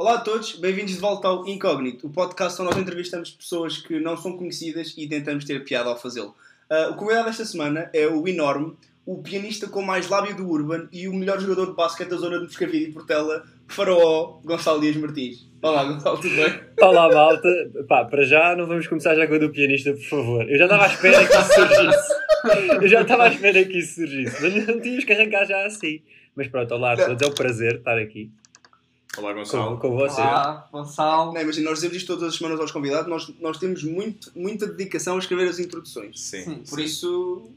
[0.00, 4.00] Olá a todos, bem-vindos de volta ao Incógnito, o podcast onde nós entrevistamos pessoas que
[4.00, 6.34] não são conhecidas e tentamos ter piada ao fazê-lo.
[6.70, 8.72] Uh, o convidado desta semana é o Enorme,
[9.04, 12.38] o pianista com mais lábio do Urban e o melhor jogador de basquete da zona
[12.38, 15.46] de Moscavide e Portela, Faraó Gonçalo Dias Martins.
[15.60, 16.60] Olá, Gonçalo, tudo bem?
[16.80, 17.70] Olá, malta.
[17.86, 20.50] Pá, para já não vamos começar já com a do pianista, por favor.
[20.50, 22.12] Eu já estava à espera que isso surgisse.
[22.80, 24.42] Eu já estava à espera que isso surgisse.
[24.42, 26.00] Mas não tínhamos que arrancar já assim.
[26.34, 27.20] Mas pronto, olá a todos.
[27.20, 28.30] É um prazer estar aqui
[29.18, 29.76] Olá, Gonçalo.
[29.78, 30.18] com, com vocês.
[30.18, 31.32] Olá, Gonçalo.
[31.32, 34.66] Não, imagina, nós dizemos isto todas as semanas aos convidados, nós, nós temos muito, muita
[34.66, 36.20] dedicação a escrever as introduções.
[36.20, 36.42] Sim.
[36.44, 37.50] Sim, Por isso,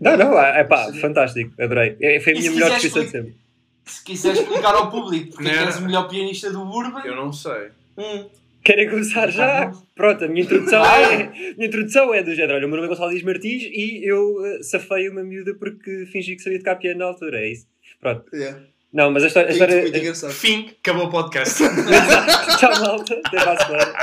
[0.00, 1.52] Não, não, é pá, fantástico.
[1.60, 1.96] Adorei.
[2.00, 3.44] É, Foi a minha melhor quiseres descrição de sempre.
[3.86, 5.66] Se quiser explicar ao público porque é que Não.
[5.66, 7.68] és o melhor pianista do Urban, Eu não sei.
[7.98, 8.26] hum,
[8.62, 9.72] Querem começar já?
[9.94, 12.54] Pronto, a minha introdução é, minha introdução é do género.
[12.54, 16.06] Olha, o meu nome é Gonçalo Dias Martins e eu eh, safei uma miúda porque
[16.06, 17.40] fingi que sabia tocar piano na altura.
[17.40, 17.66] É isso.
[18.00, 18.24] Pronto.
[18.34, 18.58] yeah.
[18.94, 19.48] Não, mas a história.
[19.48, 20.32] A história muito engraçado.
[20.32, 21.62] Fim, acabou o podcast.
[22.58, 23.20] Tchau, malta.
[23.26, 23.94] Até para a semana.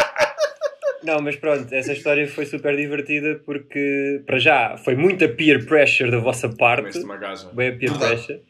[1.03, 6.11] Não, mas pronto, essa história foi super divertida porque, para já, foi muita peer pressure
[6.11, 6.99] da vossa parte.
[6.99, 7.17] Uma.
[7.53, 8.41] Bem a peer pressure.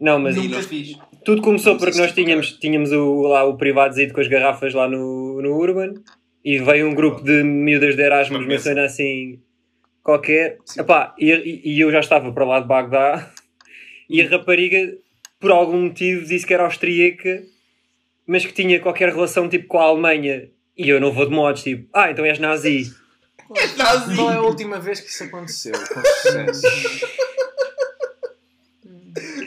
[0.00, 0.96] Não, mas nunca nós- fiz.
[1.24, 5.42] tudo começou porque nós tínhamos, tínhamos o, lá o privadozito com as garrafas lá no,
[5.42, 5.92] no Urban
[6.42, 9.38] e veio um grupo de miúdas de Erasmus, cena assim
[10.02, 10.56] qualquer.
[10.78, 13.30] Epá, e, e- e eu já estava para lá de Bagdá
[14.08, 14.90] e a rapariga,
[15.40, 17.42] por algum motivo, disse que era austríaca,
[18.26, 20.48] mas que tinha qualquer relação tipo com a Alemanha.
[20.76, 22.94] E eu não vou de modos, tipo, ah, então és nazi.
[24.14, 25.72] Qual é a última vez que isso aconteceu?
[25.72, 26.62] Com sucesso.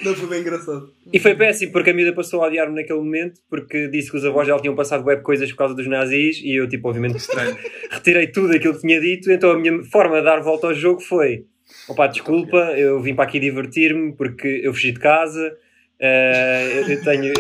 [0.04, 0.92] Não foi bem engraçado.
[1.12, 4.26] E foi péssimo, porque a miúda passou a odiar-me naquele momento, porque disse que os
[4.26, 7.58] avós dela tinham passado web coisas por causa dos nazis, e eu, tipo, obviamente, Estranho.
[7.90, 11.00] retirei tudo aquilo que tinha dito, então a minha forma de dar volta ao jogo
[11.00, 11.46] foi:
[11.88, 15.56] opá, desculpa, eu vim para aqui divertir-me porque eu fugi de casa,
[16.04, 17.34] eh, eu, tenho.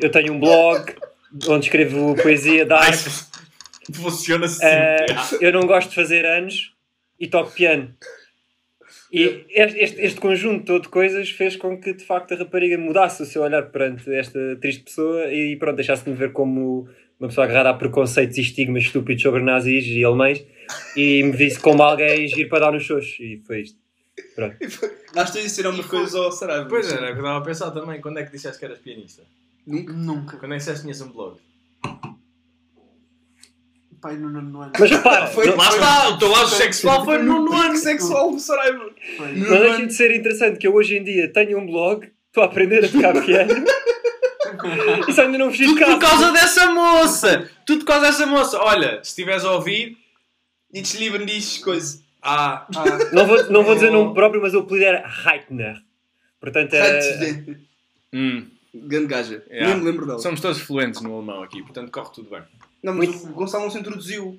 [0.00, 0.92] eu tenho um blog
[1.48, 3.08] onde escrevo poesia arte,
[3.94, 5.46] Funciona eh, sempre.
[5.46, 6.74] eu não gosto de fazer anos
[7.18, 7.94] e toco piano.
[9.10, 12.76] E este, este- este conjunto todo de coisas fez com que de facto a rapariga
[12.76, 16.86] mudasse o seu olhar perante esta triste pessoa e pronto, deixasse de me ver como
[17.18, 20.44] uma pessoa agarrada a preconceitos e estigmas estúpidos sobre nazis e alemães
[20.94, 23.78] e me visse como alguém giro para dar nos xoxos e foi isto.
[24.38, 24.56] Pronto.
[25.16, 26.66] Acho que dizer umas E foi- coisas ao Saraiva.
[26.68, 28.00] Pois era, eu estava a pensar também.
[28.00, 29.22] Quando é que disseste que eras pianista?
[29.66, 29.92] Nunca.
[29.92, 30.36] Nunca.
[30.36, 31.38] Quando é que disseste que tinhas um blog?
[34.00, 34.72] Pai, no nono ano.
[34.78, 38.38] Mas repara, Foi- Lá está, o teu lado sexual foi no no ano sexual do
[38.38, 38.84] Saraiva.
[39.34, 42.46] Não deixa de ser interessante que eu hoje em dia tenho um blog, estou a
[42.46, 43.52] aprender a tocar piano
[45.08, 47.50] e só ainda não de Tudo por causa dessa moça!
[47.66, 48.56] Tudo por causa dessa moça!
[48.62, 49.96] Olha, se estiveres a ouvir.
[50.70, 52.00] Diz livre diz coisa.
[52.22, 55.80] Ah, Ah, Não vou, não vou dizer nome próprio, mas o apelido era Reitner.
[56.40, 57.00] Portanto, era.
[58.12, 59.42] hum, Grande gaja.
[59.50, 59.68] Yeah.
[59.74, 60.18] Nem me lembro dela.
[60.18, 62.42] somos todos fluentes no alemão aqui, portanto corre tudo bem.
[62.82, 64.38] Não, mas Muito- o Gonçalo não se introduziu.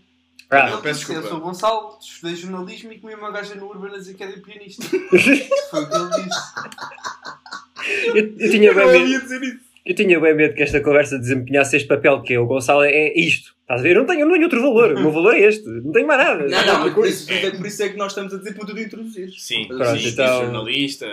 [0.51, 1.27] Ah, eu, peço disse, eu desculpa.
[1.29, 4.31] sou o Gonçalo, estudei jornalismo e comi uma gaja no Urban a dizer que era
[4.39, 4.83] pianista.
[5.69, 8.07] Foi o que ele disse.
[8.07, 9.59] eu, eu tinha bem Eu medo.
[9.89, 13.11] Eu tinha bem medo que esta conversa desempenhasse este papel, que é o Gonçalo é
[13.17, 13.55] isto.
[13.61, 13.95] Estás a ver?
[13.95, 14.91] Eu não tenho, não tenho outro valor.
[14.93, 15.67] O meu valor é este.
[15.67, 16.47] Não tenho mais nada.
[16.47, 18.67] Não, não, mas por isso, é por isso é que nós estamos a dizer para
[18.67, 19.31] tu de introduzir.
[19.35, 21.07] Sim, Pronto, sim, então- jornalista.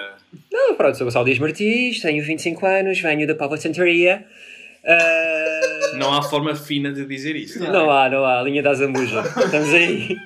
[0.52, 4.26] Não, pronto, sou Gonçalo Dias Martins, tenho 25 anos, venho da Pava Santaria.
[4.84, 7.58] Ah, Não há forma fina de dizer isso.
[7.58, 7.72] Não.
[7.72, 8.42] Não há, não há.
[8.42, 9.20] Linha da Zambuja.
[9.22, 10.16] Estamos aí.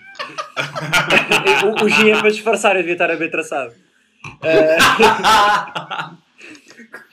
[1.65, 3.73] o, o G é para disfarçar, eu devia estar a ver traçado.
[4.43, 6.15] Ah,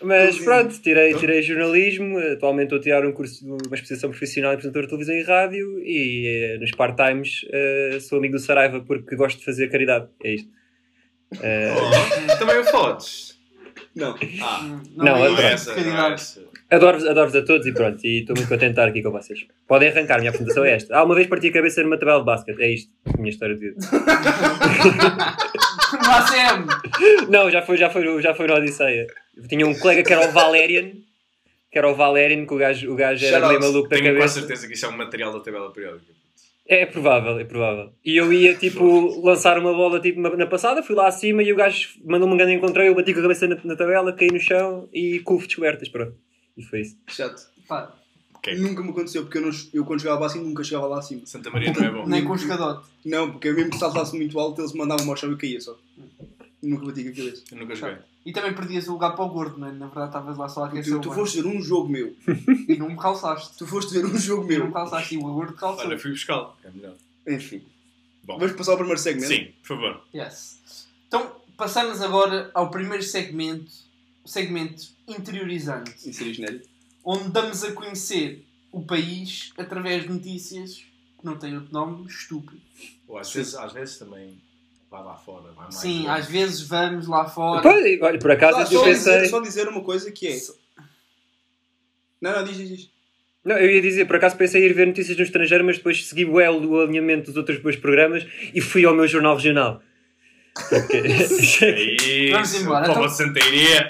[0.02, 2.18] mas pronto, tirei, tirei jornalismo.
[2.20, 5.24] Atualmente estou a tirar um curso de uma especialização profissional em apresentador de televisão e
[5.24, 5.80] rádio.
[5.84, 10.08] E eh, nos part-times eh, sou amigo do Saraiva porque gosto de fazer caridade.
[10.24, 10.50] É isto.
[11.42, 13.38] Eh, Oh, também o fodes.
[13.96, 14.16] Não.
[14.42, 16.14] Ah, Não, é não é essa, não é caridade.
[16.16, 16.47] essa.
[16.70, 18.06] Adoro-vos adoro a todos e pronto.
[18.06, 19.46] E estou muito contente de estar aqui com vocês.
[19.68, 20.98] Podem arrancar, a minha apresentação é esta.
[20.98, 22.62] Ah, uma vez parti a cabeça numa tabela de basquete.
[22.62, 23.78] É isto, a minha história de vida.
[25.94, 26.68] No ACM!
[27.30, 29.08] Não, já foi, já foi, já foi na Odisseia.
[29.48, 30.92] Tinha um colega que era o Valerian,
[31.72, 34.16] que era o Valerian, que o gajo, o gajo era Shout meio maluco da Tenho
[34.16, 34.40] quase cabeça.
[34.40, 36.12] certeza que isso é um material da tabela periódica.
[36.68, 37.94] É provável, é provável.
[38.04, 41.56] E eu ia, tipo, lançar uma bola tipo, na, passada, fui lá acima e o
[41.56, 44.40] gajo mandou-me um grande encontrei, eu bati com a cabeça na, na tabela, caí no
[44.40, 46.14] chão e curvo descobertas, pronto.
[46.58, 46.96] E foi isso.
[47.08, 47.48] Chato.
[47.68, 47.94] Pá,
[48.36, 48.56] Ok.
[48.60, 51.22] Nunca me aconteceu, porque eu, não, eu quando chegava assim nunca chegava lá acima.
[51.26, 52.08] Santa Maria não é bom.
[52.08, 52.88] nem com escadote.
[53.04, 55.60] Não, porque eu mesmo que saltasse muito alto, eles mandavam-me ao chão e eu caía
[55.60, 55.76] só.
[56.62, 57.44] Nunca bati com a cabeça.
[57.52, 57.98] Eu nunca joguei.
[58.26, 59.72] E também perdias o lugar para o gordo, não é?
[59.72, 62.16] Na verdade estavas lá só a aquecer Tu, o tu foste ver um jogo meu.
[62.68, 63.58] E não me calçaste.
[63.58, 64.72] Tu foste ver um jogo E não me meu.
[64.74, 65.16] calçaste.
[65.16, 65.86] E o gordo calçou.
[65.86, 66.54] Olha, fui buscá-lo.
[66.64, 66.94] É melhor.
[67.28, 67.64] Enfim.
[68.24, 68.38] Bom.
[68.38, 69.34] Vamos passar ao primeiro segmento?
[69.34, 70.02] Sim, por favor.
[70.14, 70.88] Yes.
[71.08, 73.72] Então, passamos agora ao primeiro segmento.
[74.28, 75.92] Segmento interiorizante.
[76.08, 76.66] Inserir genérico.
[77.04, 80.84] onde damos a conhecer o país através de notícias
[81.20, 82.62] que não têm outro nome, estúpido.
[83.08, 84.38] Ou às vezes, às vezes também
[84.92, 85.52] vai lá fora.
[85.54, 86.10] Vai mais Sim, longe.
[86.10, 87.62] às vezes vamos lá fora.
[87.62, 89.14] Pois, olha, por acaso Ah, eu só, pensei.
[89.16, 90.38] dizer, só dizer uma coisa que é.
[92.22, 92.90] Não, não, diz, diz, diz.
[93.44, 96.06] Não, eu ia dizer, por acaso pensei em ir ver notícias no estrangeiro, mas depois
[96.06, 99.82] segui o L do alinhamento dos outros dois programas e fui ao meu jornal regional.
[101.62, 102.32] É isso.
[102.32, 102.86] Vamos embora.
[102.86, 103.04] Para Então-.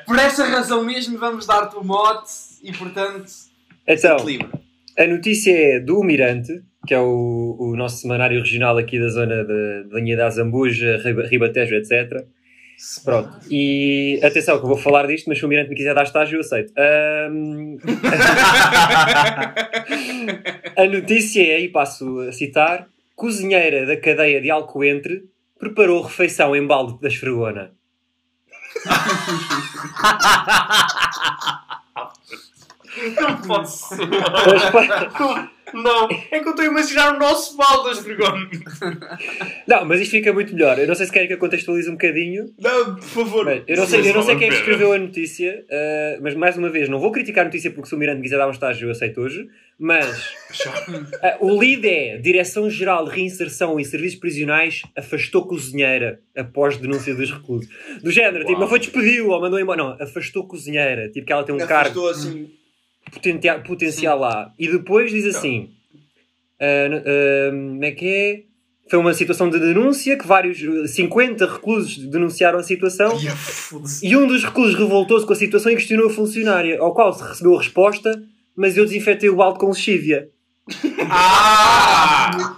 [0.06, 2.30] Por essa razão mesmo vamos dar-te o mote
[2.64, 3.26] e portanto.
[3.88, 4.48] então, Livre.
[4.98, 9.44] a notícia é do Mirante, que é o, o nosso semanário regional aqui da zona
[9.44, 12.24] de, de Linha da Zambuja, Riba- Ribatejo, etc.
[13.04, 13.32] Pronto.
[13.50, 16.38] E atenção que eu vou falar disto, mas se o Mirante me quiser dar estágio,
[16.38, 16.72] eu aceito.
[16.78, 17.78] Ahm,
[20.76, 25.24] a notícia é, e passo a citar, cozinheira da cadeia de Alcoentre
[25.60, 27.76] preparou refeição em balde da esfregona.
[33.20, 33.98] Não pode ser.
[34.08, 36.08] Mas, pá, Não.
[36.32, 38.50] É que eu estou a imaginar o nosso balde das vergonhas.
[39.68, 40.80] Não, mas isto fica muito melhor.
[40.80, 42.54] Eu não sei se querem que eu contextualize um bocadinho.
[42.60, 43.46] Não, por favor.
[43.46, 46.58] Bem, eu, não sei, eu não sei quem é escreveu a notícia, uh, mas mais
[46.58, 48.88] uma vez, não vou criticar a notícia porque se o Miranda quiser dar um estágio,
[48.88, 49.48] eu aceito hoje.
[49.80, 50.30] Mas
[50.66, 57.32] uh, o lead é Direção-Geral de Reinserção e Serviços Prisionais afastou cozinheira após denúncia dos
[57.32, 57.70] reclusos.
[58.02, 58.62] Do género, tipo, Uau.
[58.62, 59.78] não foi despediu ou mandou embora.
[59.78, 61.10] Não, afastou cozinheira.
[61.10, 62.50] Tipo, que ela tem um cargo Afastou assim.
[63.66, 64.54] Potencial lá.
[64.58, 65.70] E depois diz assim:
[66.60, 66.66] ah,
[66.96, 68.44] ah, como é que é?
[68.90, 73.12] Foi uma situação de denúncia que vários, eh, 50 reclusos denunciaram a situação
[74.02, 77.22] e um dos reclusos revoltou-se com a situação e questionou a funcionária, ao qual se
[77.22, 78.24] recebeu a resposta,
[78.56, 80.30] mas eu desinfetei o balde com lexívia.
[81.10, 82.56] Ah!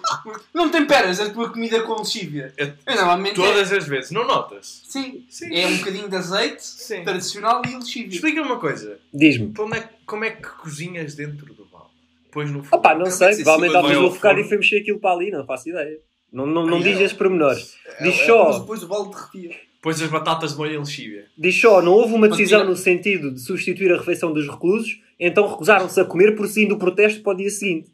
[0.54, 2.54] Não temperas a tua comida com lexívia.
[2.58, 3.36] Eu- Eu normalmente.
[3.36, 4.82] Todas as vezes, não notas?
[4.88, 5.56] É, sim, Sim.
[5.56, 7.04] é um bocadinho de azeite Sim.
[7.04, 8.16] tradicional e lexívia.
[8.16, 9.00] Explica-me uma coisa.
[9.14, 9.54] Diz-me.
[9.58, 11.90] Onde é- como é que cozinhas dentro do balde?
[12.32, 12.78] Pões no fogo?
[12.78, 15.32] Opá, não Como é sei, provavelmente vou ao focar e foi mexer aquilo para ali,
[15.32, 15.98] não faço ideia.
[16.32, 17.04] Não, não, não diz é.
[17.04, 17.76] esses pormenores.
[18.02, 19.56] Diz É, só- Mas depois o balde derretia.
[19.82, 21.26] Pões as batatas de molho em lexívia.
[21.38, 25.48] Diz só, não houve uma decisão no sentido de substituir a refeição dos reclusos, então
[25.48, 27.90] recusaram-se a comer por seguindo o protesto para o dia seguinte.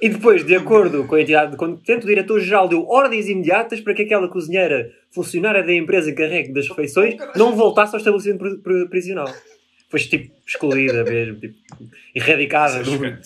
[0.00, 4.02] E depois, de acordo com a entidade competente, o diretor-geral deu ordens imediatas para que
[4.02, 9.32] aquela cozinheira funcionária da empresa encarregue das refeições não voltasse ao estabelecimento pri- pri- prisional.
[9.88, 11.54] Foi tipo excluída mesmo, tipo,
[12.14, 12.80] erradicada.
[12.82, 13.20] Isso é.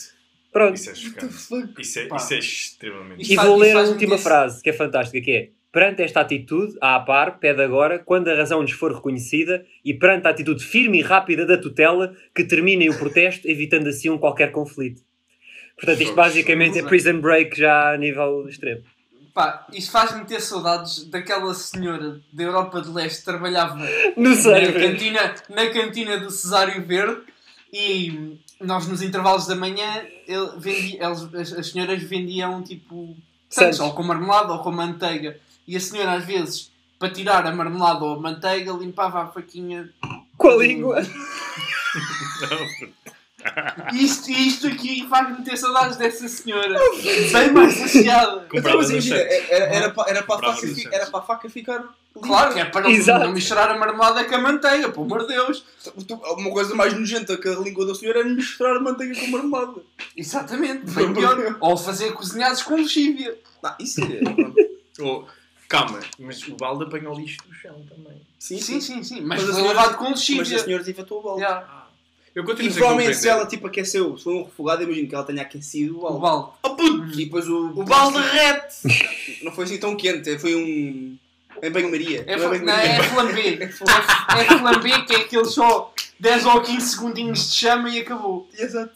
[0.53, 0.75] Pronto.
[0.77, 0.93] Isso é.
[0.93, 3.33] Isso é, isso é extremamente.
[3.33, 6.95] E vou ler a última frase, que é fantástica, que é Perante esta atitude, a
[6.95, 11.03] APAR pede agora, quando a razão lhes for reconhecida, e perante a atitude firme e
[11.03, 15.03] rápida da tutela, que terminem o protesto, evitando assim um qualquer conflito.
[15.77, 18.83] Portanto, isto basicamente é prison break já a nível extremo.
[19.35, 23.77] Pá, isto faz-me ter saudades daquela senhora da Europa de Leste que trabalhava
[24.17, 27.21] Não na cantina, na cantina do Cesário Verde
[27.73, 33.17] e nós nos intervalos da manhã ele vendi- eles- as, as senhoras vendiam tipo
[33.51, 33.81] Santos.
[33.81, 35.37] ou com marmelada ou com manteiga
[35.67, 39.91] e a senhora às vezes para tirar a marmelada ou a manteiga limpava a faquinha
[40.39, 41.03] com a língua.
[43.93, 46.79] isto, isto aqui faz-me ter saudades dessa senhora
[47.33, 49.51] bem mais associada Então, mas imagina, Santos.
[49.51, 51.85] era, era, para, era, para a faca, era para a faca ficar
[52.23, 53.25] claro que é para não, Exato.
[53.27, 55.65] não misturar a marmelada com a manteiga pelo amor de Deus
[56.39, 59.81] Uma coisa mais nojenta que a língua da senhora era misturar a manteiga com marmelada.
[60.17, 64.21] exatamente, bem pior ou fazer cozinhados com lexívia Não, isso é.
[65.03, 65.25] Oh,
[65.69, 68.23] calma, mas o balde apanha o lixo do chão também.
[68.39, 70.85] Sim, sim, sim, sim, mas, Mas a foi senhora- lavado com Mas a lexívia senhora
[70.85, 71.41] desinfetou o balde.
[71.43, 71.84] Yeah.
[72.35, 73.39] Eu E continuo sem provavelmente se compreender.
[73.41, 76.21] ela tipo aqueceu, se foi um refogado, imagino que ela tenha aquecido o o balde.
[76.21, 77.13] balde Oh puto!
[77.21, 77.67] E depois o.
[77.69, 78.75] O balde derrete!
[79.45, 81.17] Não foi assim tão quente, foi um.
[81.63, 82.25] Em banho-maria.
[82.27, 83.73] É, Não fla- é não, é banho-maria.
[83.73, 83.75] flambé.
[84.37, 88.49] É, é flambé que é aquele só 10 ou 15 segundinhos de chama e acabou.
[88.59, 88.93] Exato.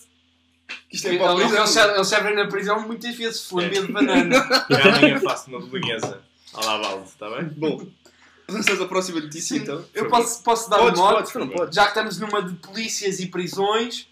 [0.92, 1.56] Isto é Eles, para a prisão.
[1.58, 4.36] eles servem- eles servem na prisão muitas vezes flambé de banana.
[4.68, 6.20] E amanhã faço uma bolonhesa.
[6.54, 7.44] Olha lá, balde, está bem?
[7.56, 7.86] Bom,
[8.56, 9.84] passamos à próxima notícia então.
[9.94, 11.32] Eu posso, posso dar Podes, um mote?
[11.32, 11.74] podes, podes.
[11.74, 14.08] Já que estamos numa de polícias e prisões,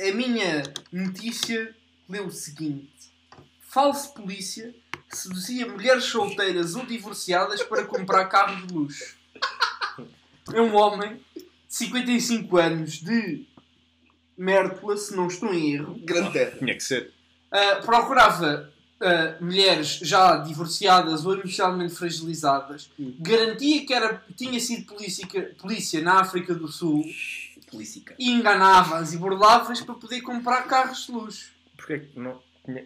[0.00, 1.74] a minha notícia
[2.08, 3.12] leu o seguinte:
[3.60, 4.74] Falso polícia
[5.10, 9.16] seduzia mulheres solteiras ou divorciadas para comprar carro de luxo.
[10.52, 13.46] É um homem de 55 anos de
[14.36, 16.56] Mértola, se não estou em erro, Grande terra.
[16.58, 17.12] Tinha que ser.
[17.52, 22.90] Uh, procurava uh, mulheres já divorciadas ou emocionalmente fragilizadas,
[23.20, 25.26] garantia que era, tinha sido polícia,
[25.58, 27.04] polícia na África do Sul
[27.70, 28.02] Polícia.
[28.18, 31.50] e enganava-as e burlava-as para poder comprar carros de luxo.
[31.76, 32.38] Porquê que não.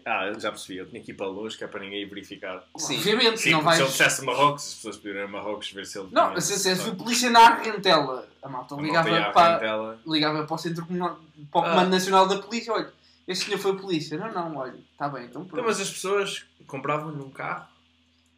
[0.06, 0.78] Ah, já percebi.
[0.78, 2.62] Eu tinha que ir para longe, que é para ninguém ir verificar.
[2.78, 2.98] Sim.
[2.98, 3.80] Obviamente, Sim, não porque se vais.
[3.80, 6.74] ele dissesse Marrocos, as pessoas pediram a Marrocos ver se ele Não, tinha- se se
[6.74, 11.16] viu polícia na Arrentela, a malta A ligava, à para, ligava para o centro Comuna-
[11.50, 11.70] para o Ah.
[11.70, 12.72] Comando Nacional da Polícia.
[12.72, 12.92] Olha,
[13.26, 14.16] este senhor foi polícia.
[14.18, 15.66] Não, não, olha, está bem, então Então, pronto.
[15.66, 17.70] mas as pessoas compravam num carro.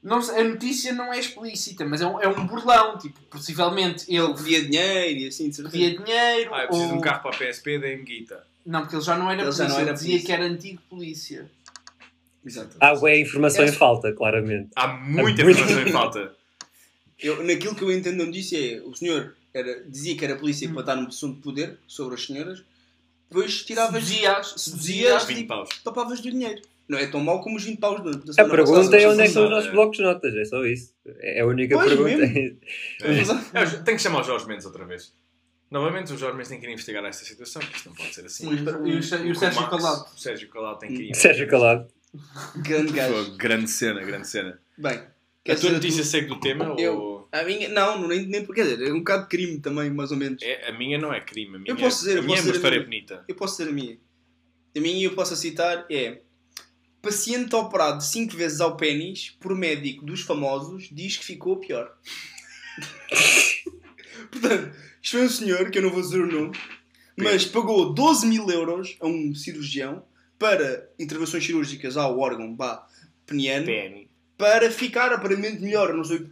[0.03, 2.99] Não a notícia não é explícita, mas é um, é um burlão.
[2.99, 5.71] Tipo, possivelmente ele Pedia dinheiro e assim, de certeza.
[5.79, 6.55] pedia dinheiro.
[6.55, 6.99] Ah, eu preciso de ou...
[6.99, 8.47] um carro para a PSP, dei-me guita.
[8.67, 10.27] Não, porque ele já não era Ele já polícia, não era ele dizia polícia.
[10.27, 11.51] que era antigo polícia.
[12.45, 12.77] Exato.
[12.79, 14.69] Há bué informação É- em falta, claramente.
[14.77, 16.35] Há muita informação em falta.
[17.19, 20.69] Eu, naquilo que eu entendo da notícia é, o senhor era, dizia que era polícia
[20.69, 22.63] para estar numa posição de poder sobre as senhoras,
[23.31, 25.69] depois tiravas, Seduzias, seduzias seduzias, 20 paus.
[25.83, 26.61] topavas do dinheiro.
[26.87, 29.01] Não é tão mau como os 20 paus da, da A pergunta passada.
[29.01, 29.73] é onde é que são os nossos é.
[29.73, 30.93] blocos de notas, é só isso.
[31.21, 32.25] É a única Pois pergunta.
[32.25, 35.13] É, é, tenho que chamar o Jorge Mendes outra vez.
[35.71, 38.27] Novamente, o Jorge Mendes tem que ir investigar esta situação, porque isto não pode ser
[38.27, 38.49] assim.
[38.57, 40.05] Sim, e o, Sé- e o O Sérgio Max, Calado.
[40.15, 41.15] O Sérgio Calado tem que ir.
[41.17, 41.89] Sérgio Calado.
[42.57, 43.13] Grande gajo.
[43.31, 44.61] Pô, grande cena, grande cena.
[44.79, 45.03] Bem, A
[45.43, 46.07] queres tua dizer notícia tu?
[46.09, 47.14] segue do tema Eu- ou...
[47.35, 50.17] A minha, não, nem, nem, quer dizer, é um bocado de crime também, mais ou
[50.17, 50.41] menos.
[50.41, 52.51] É, a minha não é crime, a minha, posso dizer, a eu minha posso é
[52.51, 52.87] uma história minha.
[52.87, 53.25] bonita.
[53.27, 53.99] Eu posso dizer a minha.
[54.77, 56.21] A minha eu posso citar é
[57.03, 61.93] Paciente operado 5 vezes ao pênis por médico dos famosos diz que ficou pior.
[64.31, 66.57] Portanto, isto foi um senhor, que eu não vou dizer o nome,
[67.17, 70.03] mas pagou 12 mil euros a um cirurgião
[70.39, 72.87] para intervenções cirúrgicas ao órgão bah,
[73.27, 74.09] peniano Penny.
[74.39, 75.91] para ficar aparentemente melhor.
[75.91, 76.27] Eu Não sei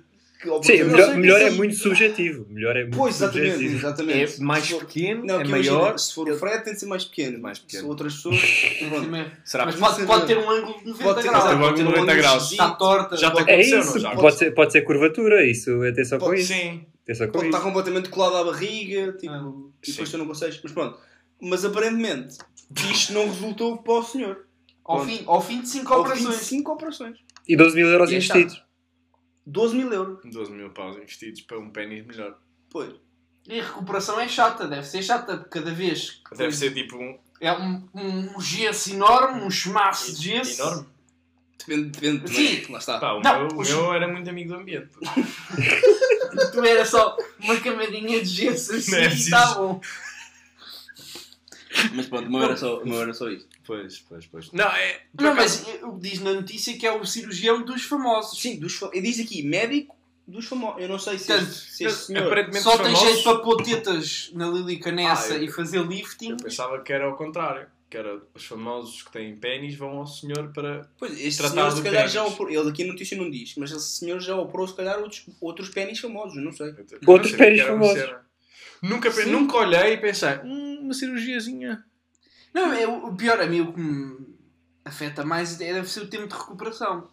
[0.63, 2.47] Sim, melhor, melhor é muito subjetivo.
[2.51, 3.77] Melhor é muito Pois, exatamente, subjetivo.
[3.79, 4.41] exatamente.
[4.41, 5.47] É mais Se for- pequeno, Não, é maior.
[5.75, 7.39] imagina, se for o Fred tem de ser mais pequeno.
[7.41, 7.89] Mais Se pequeno.
[7.89, 8.37] outras pessoas.
[9.45, 11.45] Será Mas que pode, pode ter um ângulo de 90 Pode ter, graus.
[11.45, 12.43] Pode ter um 90 ângulo graus.
[12.43, 13.17] esquisito, Está torta.
[13.17, 13.99] Já Pode- É isso?
[13.99, 16.53] Já pode ser, pode ser curvatura, isso, atenção com Pode- isso.
[16.53, 16.87] Sim.
[17.05, 17.57] Atenção com Pode isso.
[17.57, 19.53] estar completamente colado à barriga, tipo, Ah,
[19.87, 20.61] e depois tu não consegues.
[20.63, 20.99] Mas pronto.
[21.41, 22.37] Mas aparentemente
[22.91, 24.47] isto não resultou para o senhor.
[24.85, 26.47] Ao fim, ao fim de 5 Ao fim de operações.
[26.47, 27.19] 5 operações.
[27.49, 28.63] E 12 mil euros é investidos.
[29.47, 30.19] 12 mil euros.
[30.25, 32.39] 12 mil paus investidos para um pênis melhor.
[32.71, 32.95] Pois.
[33.47, 36.97] E a recuperação é chata, deve ser chata, porque cada vez que Deve ser tipo
[36.97, 40.63] um é um, um gesso enorme, um chamaço de gesso.
[40.63, 40.87] enorme.
[41.59, 42.73] Depende, depende Sim.
[42.73, 42.99] Lá está.
[42.99, 44.91] Pá, o, Não, meu, o meu era muito amigo do ambiente.
[46.53, 49.81] Tu era só uma camadinha de gesso assim é e está bom.
[51.95, 53.47] Mas pronto, o meu era só, o meu era só isso.
[53.65, 54.53] Pois, pois, pois.
[54.53, 55.01] Não, é.
[55.21, 58.41] Não, acaso- mas eh, diz na notícia que é o cirurgião dos famosos.
[58.41, 59.95] Sim, dos, fa- diz aqui médico
[60.27, 60.83] dos famosos.
[60.83, 62.25] Eu não sei se Portanto, este, se este senhor.
[62.27, 65.51] aparentemente Só os tem famosos- jeito para pôr tetas na Lili Canessa Ah, eu- e
[65.53, 66.31] fazer lifting.
[66.31, 67.67] Eu pensava que era ao contrário.
[67.89, 70.89] Que era os famosos que têm pênis vão ao senhor para.
[70.99, 72.13] Pois, este Tratar senhor do se calhar pênis.
[72.13, 72.51] já operou.
[72.51, 75.69] Ele aqui a notícia não diz, mas esse senhor já operou se calhar outros, outros
[75.69, 76.69] pênis famosos, não sei.
[76.71, 78.11] Eu Outros pênis famosos.
[78.83, 79.31] Nunca, pe- Sim.
[79.31, 81.85] nunca olhei e pensei, hum, uma cirurgiazinha.
[82.53, 84.17] Não, é, o pior a mim o que me
[84.85, 87.09] afeta mais é, deve ser o tempo de recuperação.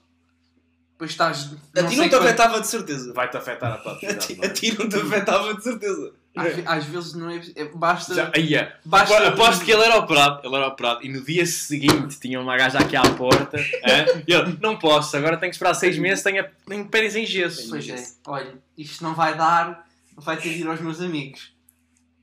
[0.93, 1.55] Depois estás.
[1.77, 3.13] A ti não te afetava de certeza.
[3.13, 4.27] Vai-te afetar a tua A atividade.
[4.27, 4.47] ti, não é?
[4.47, 6.13] a ti não te afetava de certeza.
[6.35, 7.41] Às, ve- às vezes não é.
[7.55, 8.13] é- basta.
[8.13, 8.77] Já, aí é.
[8.85, 12.55] basta Aposto que ele era operado, ele era operado e no dia seguinte tinha uma
[12.57, 14.05] gaja aqui à porta hã?
[14.27, 17.69] e ele, não posso, agora tenho que esperar seis meses, tenho, tenho pênis em gesso.
[17.69, 21.51] Pois é, olha, isto não vai dar, vai ter de ir aos meus amigos.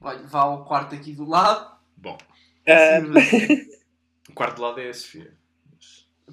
[0.01, 2.17] Olha, vá ao quarto aqui do lado, Bom,
[2.69, 3.01] Ah,
[4.29, 5.33] o quarto do lado é a Sofia.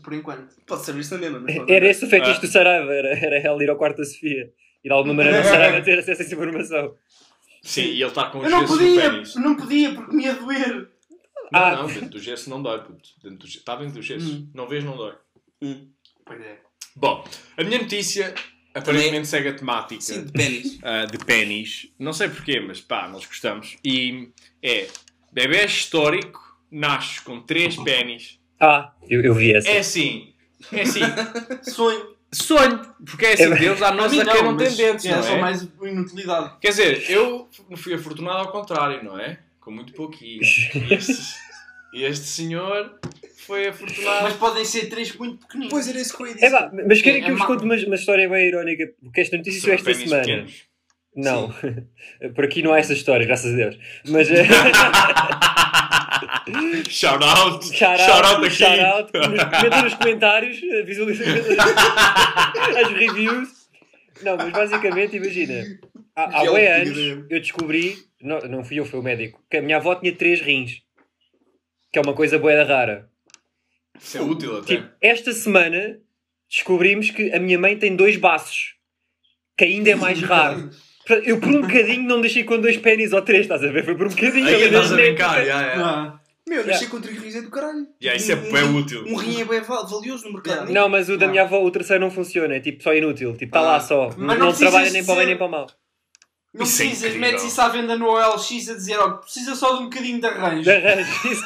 [0.04, 0.56] por enquanto.
[0.66, 1.40] Pode servir isso na mesma.
[1.40, 2.42] mas era esse o fetiche Ah.
[2.42, 4.52] do Saraiva, era, era ela ir ao quarto da Sofia.
[4.84, 6.96] E de alguma maneira o Saraiva ter acesso a essa informação.
[7.62, 9.36] Sim, e ele está com os Eu não podia, pênis.
[9.36, 10.90] não podia porque me ia doer.
[11.52, 11.75] Não, Ah.
[11.78, 13.10] não, dentro do gesso não dói, puto.
[13.22, 13.60] Dentro do gesso.
[13.60, 14.25] Está dentro do gesso.
[14.25, 14.50] Hum.
[14.54, 15.13] Não vês, não dói.
[15.62, 15.88] Hum.
[16.25, 16.60] Pois é.
[16.96, 17.24] Bom,
[17.58, 18.34] a minha notícia
[18.74, 20.80] aparentemente segue a temática Sim, de pênis.
[20.84, 21.94] ah, de pênis.
[21.98, 23.78] Não sei porquê, mas pá, nós gostamos.
[23.86, 24.30] E
[24.62, 24.88] é,
[25.34, 28.40] bebê histórico nasce com três pênis.
[28.60, 29.68] Ah, eu, eu vi essa.
[29.70, 30.34] É assim,
[30.72, 31.02] é assim,
[31.70, 32.16] Sonho.
[32.32, 32.82] sonho.
[33.06, 35.42] Porque é assim, É- Deus à nossa não tem dentes, é não só é?
[35.42, 36.54] mais inutilidade.
[36.62, 39.40] Quer dizer, eu fui afortunado ao contrário, não é?
[39.60, 40.42] Com muito pouquinho.
[40.75, 41.36] E este,
[41.94, 42.98] e este senhor
[43.46, 44.24] foi afortunado.
[44.24, 45.72] Mas podem ser três muito pequeninos.
[45.72, 46.50] Pois era isso que eu ia É dizer.
[46.52, 48.92] pá, mas querem É- que é eu vos conte uma, uma história bem irónica?
[49.04, 50.22] Porque esta notícia saiu esta semana.
[50.24, 50.63] pequenos.
[51.15, 51.53] Não,
[52.36, 53.77] por aqui não há essa história, graças a Deus.
[54.08, 54.29] Mas.
[54.32, 54.43] eh,
[56.89, 57.63] Shout out!
[57.65, 59.12] Shout out shout out.
[59.13, 63.50] Nos- Comentem nos comentários, eh, visualizem as reviews.
[64.22, 65.63] Não, mas basicamente, imagina.
[66.15, 66.41] Há, há
[66.82, 66.98] anos
[67.29, 70.41] eu descobri, não, não fui eu, foi o médico, que a minha avó tinha três
[70.41, 70.82] rins.
[71.91, 73.10] Que é uma coisa boeda rara.
[74.00, 74.75] Isso é útil até.
[74.77, 76.00] Tipo, esta semana
[76.50, 78.75] descobrimos que a minha mãe tem dois baços.
[79.58, 80.72] Que ainda é mais raro.
[81.25, 83.83] Eu por um bocadinho não deixei com dois pênis ou três, estás a ver?
[83.83, 84.48] Foi por um bocadinho.
[84.48, 85.86] Aí estás a brincar, já, já.
[85.86, 86.74] Ah, Meu, Yeah.
[86.74, 87.88] nascer com três rins é do caralho.
[88.01, 89.05] Yeah, isso é Um- bem um- útil.
[89.07, 90.55] Um rim é bem val- valioso no mercado.
[90.67, 90.74] Yeah.
[90.74, 91.31] Não, mas o da Não.
[91.31, 93.31] minha avó, o terceiro não funciona, é tipo só inútil.
[93.31, 93.63] Tipo, está Ah.
[93.63, 94.07] lá só.
[94.10, 95.67] Mas Não, não não precisas trabalha nem para o bem nem para o mal.
[96.53, 97.31] Não Isso é precisas, incrível.
[97.31, 100.27] metes isso à venda no OLX a dizer, ó, precisa só de um bocadinho de
[100.27, 100.62] arranjo.
[100.63, 101.43] De arranjo, isso.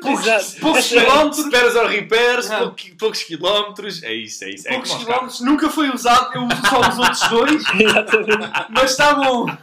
[0.00, 0.60] Poucos, Exato.
[0.60, 2.58] poucos quilómetros, Esperas ao repairs, Ah.
[2.58, 4.02] pouqui- poucos quilómetros.
[4.04, 4.68] É isso, é isso.
[4.68, 7.62] É poucos aos quilómetros, nunca foi usado, eu uso só os outros dois,
[8.70, 9.46] mas está bom.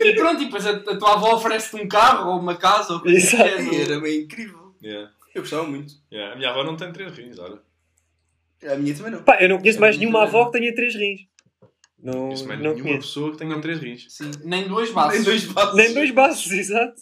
[0.00, 3.00] E pronto, e depois a, a tua avó oferece-te um carro ou uma casa ou
[3.00, 3.36] coisa que
[3.68, 4.74] ou- Era bem incrível.
[4.82, 5.92] Yeah, Eu gostava muito.
[6.10, 6.32] yeah.
[6.32, 7.58] A minha avó não tem três rins, olha.
[8.66, 9.22] A minha também não.
[9.22, 11.20] Pá, eu não conheço mais nenhuma avó que tenha três rins.
[12.02, 12.98] Não, não é nenhuma conheço.
[13.00, 14.06] pessoa que tenha três rins.
[14.08, 15.16] Sim, nem duas bases.
[15.18, 15.74] Nem dois passos.
[15.76, 16.94] Nem dois baços, exato.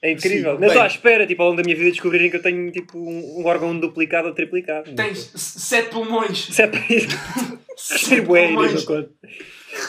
[0.00, 0.54] É incrível.
[0.54, 2.70] Sim, não estou à espera, tipo, ao longo da minha vida descobrirem que eu tenho
[2.70, 4.94] tipo um, um órgão duplicado ou triplicado.
[4.94, 6.48] Tens sete pulmões.
[6.58, 7.08] É ir.
[7.76, 8.88] Ser bué, não pulmões.
[8.88, 9.06] a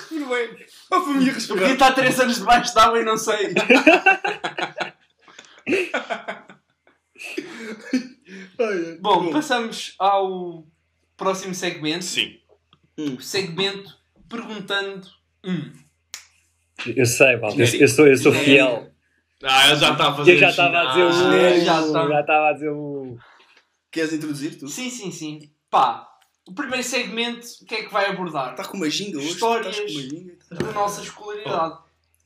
[0.10, 0.26] minha
[0.92, 1.72] O Rui respirar.
[1.72, 3.54] está há 3 anos debaixo de água e não sei.
[9.00, 10.66] Bom, passamos ao
[11.18, 12.06] próximo segmento.
[12.06, 12.38] Sim.
[12.98, 13.16] Hum.
[13.16, 13.96] O segmento
[14.28, 15.08] perguntando.
[15.44, 15.72] Hum.
[16.96, 17.62] Eu sei, Valdo.
[17.62, 18.90] Eu, eu sou, eu sou fiel.
[19.44, 21.12] Ah, eu já estava a fazer Eu já estava a dizer um.
[21.12, 21.66] genérico.
[21.66, 22.08] Já tá.
[22.08, 23.18] Já estava a dizer um.
[23.92, 24.68] Queres introduzir tu?
[24.68, 25.52] Sim, sim, sim.
[25.70, 26.08] Pá,
[26.48, 28.52] o primeiro segmento, o que é que vai abordar?
[28.52, 29.30] Estás com uma ginga hoje?
[29.30, 29.78] Histórias.
[29.78, 30.34] Uma ginga?
[30.52, 31.78] Da nossa escolaridade.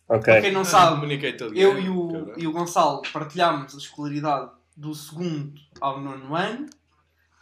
[0.07, 0.33] Ok.
[0.33, 1.19] Para quem não sabe,
[1.55, 6.67] eu e o, e o Gonçalo partilhámos a escolaridade do segundo ao nono ano.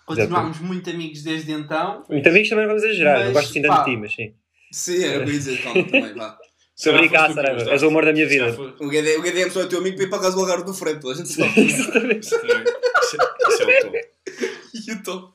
[0.06, 2.04] Continuámos muito amigos desde então.
[2.10, 3.18] Muito amigos também vamos exagerar.
[3.18, 4.34] Mas, não gosto assim tanto de ti, mas sim.
[4.72, 5.64] Sim, era o que eu ia dizer.
[5.64, 6.38] Calma, também, vá.
[6.82, 7.70] Estou a brincar, Saraiva.
[7.72, 8.48] És o amor da minha vida.
[8.80, 10.74] O GD, o GDM só é teu amigo para ir para casa do Algarve do
[10.74, 11.00] Fred.
[11.00, 11.62] Toda a gente sabe.
[11.62, 12.28] Exatamente.
[12.28, 12.36] Isso
[13.62, 13.92] é o tom.
[14.74, 15.32] E o Tom.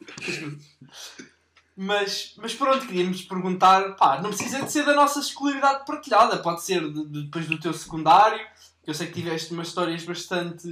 [1.77, 6.65] Mas, mas pronto, queríamos perguntar, pá, não precisa de ser da nossa escolaridade partilhada, pode
[6.65, 8.41] ser de- de- depois do teu secundário,
[8.83, 10.67] que eu sei que tiveste umas histórias bastante.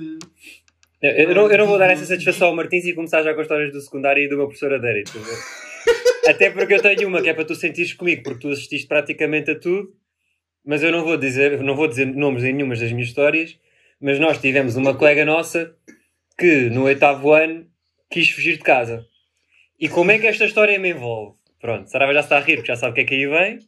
[1.03, 3.41] Eu, eu não, eu não vou dar essa satisfação ao Martins e começar já com
[3.41, 5.13] as histórias do secundário e do meu professor adérito.
[5.19, 5.31] estás a
[6.25, 6.31] ver?
[6.31, 9.51] Até porque eu tenho uma que é para tu sentires comigo, porque tu assististe praticamente
[9.51, 9.93] a tudo,
[10.65, 13.59] mas eu não vou dizer, não vou dizer nomes em nenhuma das minhas histórias,
[14.01, 15.75] mas nós tivemos uma colega nossa
[16.39, 17.67] que no oitavo ano
[18.11, 19.07] quis fugir de casa.
[19.79, 21.37] E como é que esta história me envolve?
[21.61, 23.59] Pronto, Sarava já está a rir porque já sabe o que é que aí vem.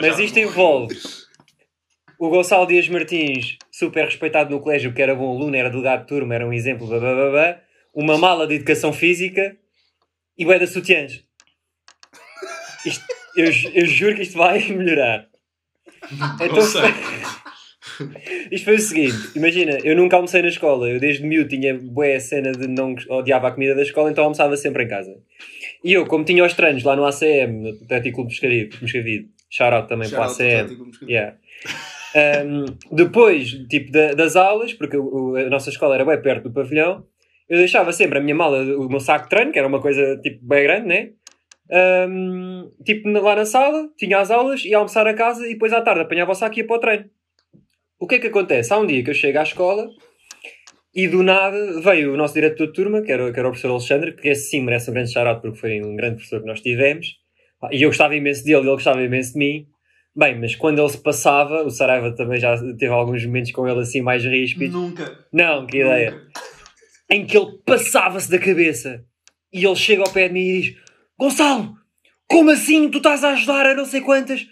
[0.00, 0.96] Mas isto envolve
[2.18, 6.06] o Gonçalo Dias Martins, super respeitado no colégio, que era bom aluno, era delegado de
[6.06, 7.60] turma, era um exemplo, blá, blá, blá, blá.
[7.94, 9.56] uma mala de educação física
[10.38, 11.22] e o da sutiãs.
[12.86, 13.04] Isto-
[13.36, 15.28] eu, eu juro que isto vai melhorar.
[16.40, 16.56] Então,
[18.50, 22.18] isto foi o seguinte: imagina, eu nunca almocei na escola, eu desde miúdo tinha boa
[22.20, 25.16] cena de não odiava a comida da escola, então almoçava sempre em casa.
[25.84, 29.74] E eu, como tinha os treinos lá no ACM, no Atlético Clube Pescarido, Moscavide, shout
[29.74, 30.68] out também para o ACM.
[31.12, 31.36] Yeah.
[32.46, 32.64] Um,
[32.96, 37.04] depois, tipo, da- das aulas, porque o- a nossa escola era bem perto do pavilhão,
[37.48, 40.16] eu deixava sempre a minha mala, o meu saco de treino, que era uma coisa,
[40.22, 41.10] tipo, bem grande, né?
[41.70, 45.80] Um, tipo, lá na sala, tinha as aulas, ia almoçar a casa e depois à
[45.80, 47.10] tarde apanhava o saco e ia para o treino.
[47.98, 48.72] O que é que acontece?
[48.72, 49.88] Há um dia que eu chego à escola
[50.94, 53.70] e do nada veio o nosso diretor de turma, que era, que era o professor
[53.70, 56.60] Alexandre, que esse sim merece um grande shout porque foi um grande professor que nós
[56.60, 57.18] tivemos.
[57.62, 59.66] Ah, E eu gostava imenso dele, ele gostava imenso de mim.
[60.14, 63.80] Bem, mas quando ele se passava, o Saraiva também já teve alguns momentos com ele
[63.80, 64.74] assim mais ríspidos.
[64.74, 65.18] Nunca.
[65.30, 66.12] Não, que ideia.
[66.12, 66.40] Nunca.
[67.10, 69.04] Em que ele passava-se da cabeça
[69.52, 70.76] e ele chega ao pé de mim e diz:
[71.18, 71.76] Gonçalo,
[72.28, 74.46] como assim tu estás a ajudar a não sei quantas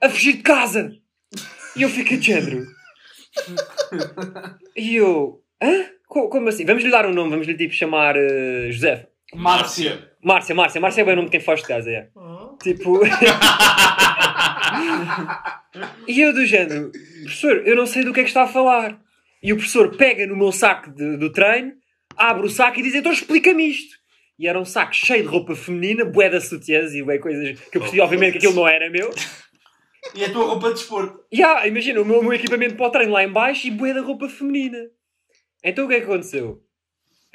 [0.00, 0.92] a fugir de casa?
[1.76, 2.66] E eu fico de género.
[4.76, 5.84] E eu, hã?
[6.08, 6.64] Co- Como assim?
[6.64, 9.08] Vamos lhe dar um nome, vamos lhe tipo chamar eh, José.
[9.32, 10.10] Márcia.
[10.22, 12.08] Márcia, Márcia, Márcia é bem o nome de quem foge de casa, é.
[12.60, 13.00] Tipo.
[16.08, 16.90] e eu do género,
[17.22, 18.98] professor, eu não sei do que é que está a falar.
[19.42, 21.72] E o professor pega no meu saco de- do treino,
[22.16, 23.96] abre o saco e diz: Então explica-me isto.
[24.40, 27.76] E era um saco cheio de roupa feminina, bué de sutiãs e bué coisas que
[27.76, 29.10] eu percebi, obviamente, que aquilo não era meu.
[30.14, 31.22] E a tua roupa de desporto.
[31.30, 33.70] E ah, imagina, o meu, o meu equipamento para o treino lá em baixo e
[33.70, 34.78] bué da roupa feminina.
[35.62, 36.62] Então o que é que aconteceu?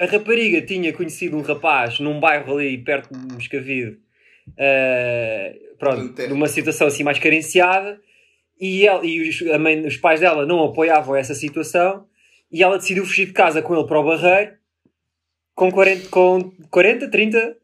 [0.00, 3.98] A rapariga tinha conhecido um rapaz num bairro ali perto de Moscavide,
[4.58, 8.00] eh, pronto, numa situação assim mais carenciada,
[8.60, 12.04] e, ela, e os, mãe, os pais dela não apoiavam essa situação,
[12.50, 14.56] e ela decidiu fugir de casa com ele para o barreiro,
[15.56, 17.56] com 40, com 40 30,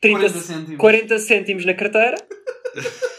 [0.00, 0.76] 30 40 cêntimos.
[0.78, 2.16] 40 cêntimos na carteira.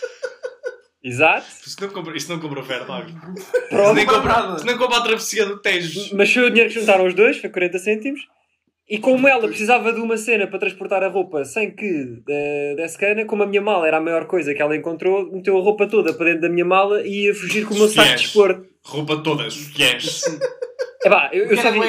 [1.04, 1.46] Exato.
[1.68, 3.94] Isso não compra, isso não compra oferta, Isso Pronto.
[3.94, 6.16] nem compra isso nem compra a travessia do Tejo.
[6.16, 8.22] Mas foi o dinheiro que juntaram os dois, foi 40 cêntimos.
[8.90, 12.98] E como ela precisava de uma cena para transportar a roupa sem que eh, desse
[12.98, 15.88] cana, como a minha mala era a maior coisa que ela encontrou, meteu a roupa
[15.88, 18.22] toda para dentro da minha mala e ia fugir com o meu saco de Yes.
[18.22, 18.66] desporto.
[18.86, 20.22] Roupa toda, yes.
[21.06, 21.80] Epá, eu, eu só vi...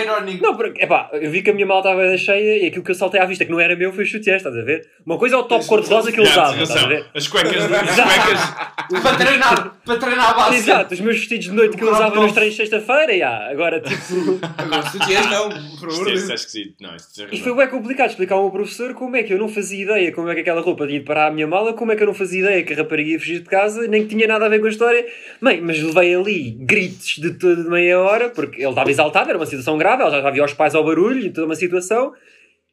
[0.41, 2.95] Não, porque, epá, eu vi que a minha mala estava cheia e aquilo que eu
[2.95, 4.89] saltei à vista que não era meu foi o chutier, estás a ver?
[5.07, 7.07] Uma coisa é o top cor-de-rosa que ele Yeah, usava, estás a ver?
[7.15, 10.57] As cuecas, as cuecas Para treinar, para treinar a base.
[10.57, 13.51] Exato, os meus vestidos de noite que eu usava nos treinos de sexta-feira, já.
[13.51, 14.39] Agora, tipo...
[14.59, 16.09] Agora, tiveres, não, por Isto favor.
[16.09, 16.75] é, isso é esquisito.
[16.81, 19.39] Não, isto é E foi bem complicado explicar ao meu professor como é que eu
[19.39, 21.93] não fazia ideia como é que aquela roupa tinha de parar a minha mala, como
[21.93, 24.09] é que eu não fazia ideia que a rapariga ia fugir de casa, nem que
[24.15, 25.05] tinha nada a ver com a história.
[25.41, 29.47] Bem, mas levei ali gritos de toda meia hora, porque ele estava exaltado, era uma
[29.47, 32.13] situação grave, ela já havia aos pais ao barulho e toda uma situação.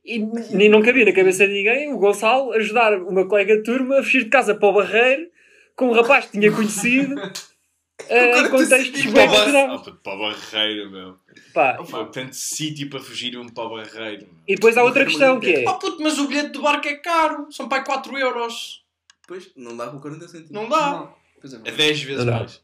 [0.03, 0.19] E
[0.51, 3.99] nem não cabia na cabeça de ninguém o Gonçalo ajudar o meu colega de turma
[3.99, 5.27] a fugir de casa para o barreiro
[5.75, 7.15] com um rapaz que tinha conhecido
[8.09, 11.17] eh, em contextos Para bem para o barreiro, meu.
[11.53, 14.25] Pá, Foi tanto sítio para fugir um para o barreiro.
[14.25, 14.43] meu.
[14.47, 15.69] E depois há outra questão que é...
[15.69, 17.47] Oh puto, mas o bilhete do barco é caro.
[17.51, 18.83] São pai 4 euros.
[19.27, 20.51] Pois, não dá com 40 centímetros.
[20.51, 20.91] Não dá.
[20.91, 21.21] Não.
[21.63, 22.61] É, É 10 vezes mais.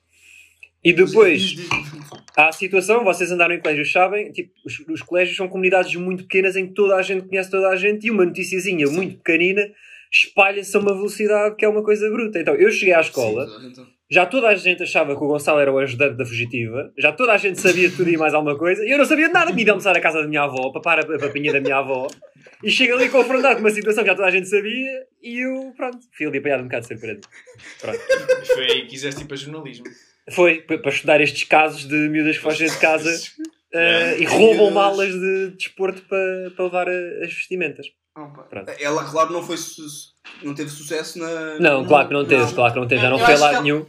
[0.84, 1.56] E depois...
[2.36, 6.22] Há a situação, vocês andaram em colégios, sabem, tipo, os, os colégios são comunidades muito
[6.26, 9.68] pequenas em que toda a gente conhece toda a gente e uma noticiazinha muito pequenina
[10.12, 12.40] espalha-se a uma velocidade que é uma coisa bruta.
[12.40, 13.88] Então, eu cheguei à escola, Sim, então.
[14.10, 17.34] já toda a gente achava que o Gonçalo era o ajudante da fugitiva, já toda
[17.34, 19.64] a gente sabia tudo e mais alguma coisa, e eu não sabia de nada, me
[19.64, 22.08] de almoçar à casa da minha avó, papar a, a papinha da minha avó,
[22.64, 25.74] e chego ali confrontado com uma situação que já toda a gente sabia, e eu,
[25.76, 27.22] pronto, fui ali apanhado um bocado de surpresa.
[27.82, 28.00] Pronto.
[28.40, 29.86] Mas foi aí que quiseste ir para jornalismo.
[30.32, 33.10] Foi, para estudar estes casos de miúdas que fogem de casa
[33.74, 34.18] Yeah.
[34.18, 37.86] e roubam malas de desporto para, para levar as vestimentas.
[38.16, 38.48] Opa.
[38.80, 39.84] Ela, claro, não, foi su-
[40.42, 41.60] não teve sucesso na.
[41.60, 42.54] Não, claro que não teve, não.
[42.54, 43.86] claro que não teve, já não Eu foi lá ela- nenhum.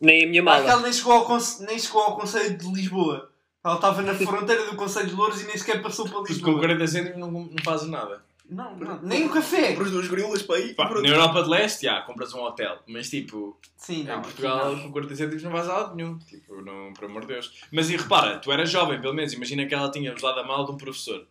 [0.00, 0.80] Nem a minha que ela mala.
[0.82, 3.30] nem chegou, ao conce- nem chegou ao Conselho de Lisboa.
[3.64, 6.50] Ela estava na fronteira do Conselho de Louros e nem sequer passou para Porque com
[6.50, 6.58] Lisboa.
[6.58, 8.20] 40 cêntimos não, não fazes nada.
[8.52, 9.00] Não, não.
[9.02, 9.68] Nem um café.
[9.72, 10.74] Compras duas grilas para ir.
[10.74, 12.78] Pá, na Europa de Leste, já, compras um hotel.
[12.86, 14.18] Mas tipo, Sim, não.
[14.18, 16.18] em Portugal, aqui com 40 cêntimos não vais a lado nenhum.
[16.18, 17.52] Tipo, não, por amor de Deus.
[17.72, 19.32] Mas e repara, tu eras jovem, pelo menos.
[19.32, 21.26] Imagina que ela tinha usado a mal de um professor.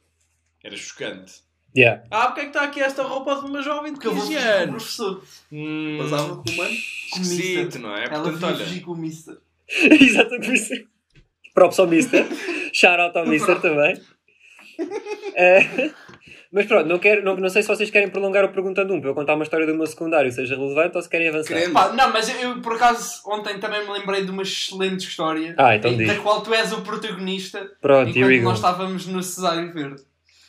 [0.64, 1.34] Era chocante.
[1.76, 2.04] Yeah.
[2.12, 4.28] Ah, porque é que está aqui esta roupa de uma jovem de Porque eu vou
[4.28, 4.74] 15 fugir com o anos?
[4.84, 5.24] professor.
[5.54, 6.72] Hum, Passava com o mano.
[6.72, 8.06] esquisito, não é?
[8.06, 9.38] Ela Portanto, olha, com o Mister.
[9.70, 10.88] Exatamente.
[11.54, 12.26] Props ao Mister.
[12.74, 14.02] Shout out ao Mister também.
[16.52, 19.10] Mas pronto, não, quero, não, não sei se vocês querem prolongar o perguntando um para
[19.10, 21.48] eu contar uma história do meu secundário, seja relevante ou se querem avançar.
[21.48, 21.74] Queremos.
[21.74, 25.56] Pá, não, mas eu, eu, por acaso ontem também me lembrei de uma excelente história
[25.58, 30.02] Ah, então da qual tu és o protagonista Pronto, enquanto nós estávamos no Cesário Verde.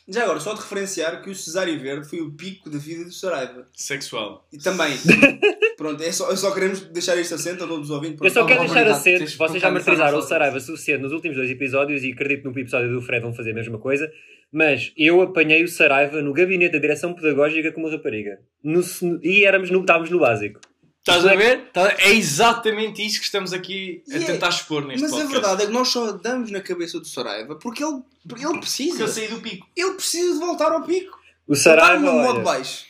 [0.08, 3.12] Já agora, só de referenciar que o Cesário Verde foi o pico da vida do
[3.12, 3.68] Saraiva.
[3.72, 4.46] sexual.
[4.52, 4.98] E também.
[5.78, 8.18] pronto, é só, só queremos deixar este assento a todos os ouvintes.
[8.20, 12.02] Eu só quero deixar teres vocês já martirizaram o Saraiva suficiente nos últimos dois episódios
[12.02, 14.10] e acredito no episódio do Fred vão fazer a mesma coisa,
[14.52, 18.38] mas eu apanhei o Saraiva no gabinete da direção pedagógica com uma rapariga.
[18.62, 18.82] No-
[19.22, 20.60] e éramos no, estávamos no básico.
[21.00, 21.70] Estás a ver?
[21.72, 25.16] Tá- É exatamente isso que estamos aqui a E é- tentar expor neste Mas a
[25.16, 25.40] podcast.
[25.40, 27.94] verdade é que nós só damos na cabeça do Saraiva porque ele,
[28.28, 29.08] porque ele Porque eu precisa.
[29.08, 29.66] saí do pico.
[29.76, 31.18] Ele precisa de voltar ao pico.
[31.48, 32.86] O Está Saraiva, no modo olha, baixo.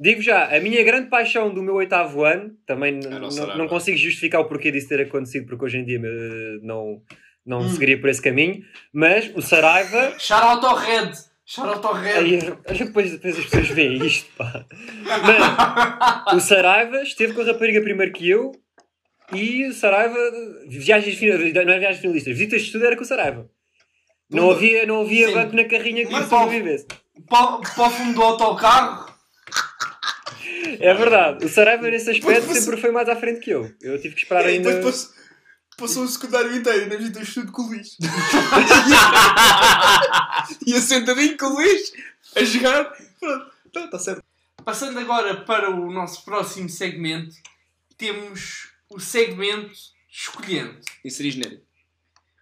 [0.00, 2.98] digo já, a minha grande paixão do meu oitavo ano, também
[3.56, 7.00] não consigo justificar o porquê disso ter acontecido, porque hoje em dia eh, não,
[7.46, 7.68] não Hum.
[7.70, 11.12] seguiria por esse caminho, mas o Saraiva Shout out Red.
[11.46, 12.18] Shout out Red.
[12.18, 12.38] Aí,
[12.84, 14.64] depois, depois as pessoas veem isto, pá.
[15.22, 18.52] Mano, o Saraiva esteve com a rapariga primeiro que eu
[19.32, 20.18] e o Saraiva,
[20.68, 23.48] viagens finalistas, não é viagens finalistas, visitas de estudo era com o Saraiva.
[24.28, 25.34] Não havia, não havia Sim.
[25.34, 26.86] banco na carrinha que Mas, sobrevivesse.
[27.28, 29.06] Para, para o fundo do autocarro.
[30.80, 33.70] É verdade, o Saraiva nesse aspecto Depois- sempre foi mais à frente que eu.
[33.80, 34.72] Eu tive que esperar E ainda.
[34.74, 35.10] depois
[35.76, 37.98] passou, o secundário inteiro na visita de estudo com o Luís.
[40.66, 41.92] e sentadinho com o Luís
[42.34, 42.96] a jogar.
[43.20, 44.24] Pronto, está certo.
[44.64, 47.34] Passando agora para o nosso próximo segmento,
[47.96, 49.74] temos o segmento
[50.16, 50.80] Escolhendo.
[51.04, 51.62] Inserir genérico.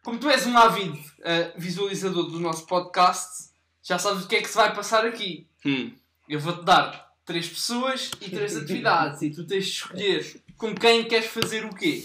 [0.04, 3.50] Como tu és um ávido eh, visualizador do nosso podcast,
[3.82, 5.48] já sabes o que é que se vai passar aqui.
[5.66, 5.90] Hum.
[6.28, 11.08] Eu vou-te dar três pessoas e três atividades e tu tens de escolher com quem
[11.08, 12.04] queres fazer o quê.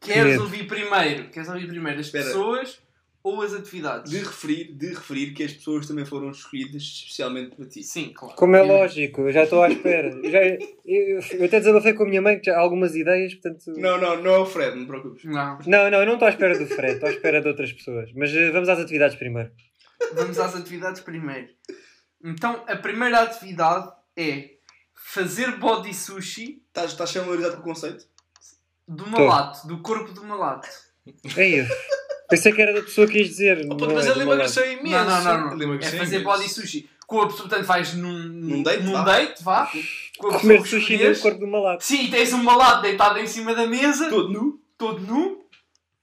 [0.00, 0.42] Queres Medo.
[0.44, 1.28] ouvir primeiro?
[1.28, 2.24] Queres ouvir primeiro as Espera.
[2.24, 2.80] pessoas
[3.22, 4.10] ou as atividades?
[4.10, 7.82] De referir, de referir que as pessoas também foram escolhidas especialmente para ti.
[7.82, 8.34] Sim, claro.
[8.34, 10.08] Como é lógico, eu já estou à espera.
[10.08, 13.34] Eu, já, eu, eu até desabafei com a minha mãe que já há algumas ideias,
[13.34, 13.72] portanto.
[13.76, 15.24] Não, não, não é o Fred, não te preocupes.
[15.24, 15.58] Não.
[15.66, 18.10] Não, não, eu não estou à espera do Fred, estou à espera de outras pessoas.
[18.14, 19.50] Mas eh, vamos às atividades primeiro.
[20.14, 21.48] Vamos às atividades primeiro.
[22.24, 24.52] Então, a primeira atividade é
[24.94, 28.06] fazer body sushi Estás, estás familiarizado com o conceito?
[28.90, 30.68] Do malato, do corpo do malato.
[31.36, 31.66] Ei, eu
[32.28, 33.64] pensei que era da pessoa que ias dizer.
[33.66, 34.90] Oh, puto, não mas é ele emagreceu imenso.
[34.90, 35.50] Não, não, não.
[35.56, 35.60] não.
[35.60, 36.38] É emagreceu fazer imenso.
[36.38, 36.90] body sushi.
[37.06, 39.02] Com a pessoa, portanto, vais num, Num date, num vá.
[39.02, 39.66] date, vá.
[40.18, 41.16] Com a pessoa Comer que sushi escolheres.
[41.18, 41.84] no corpo do malato.
[41.84, 44.60] Sim, tens um malato deitado em cima da mesa, Todo nu.
[44.78, 45.44] todo nu,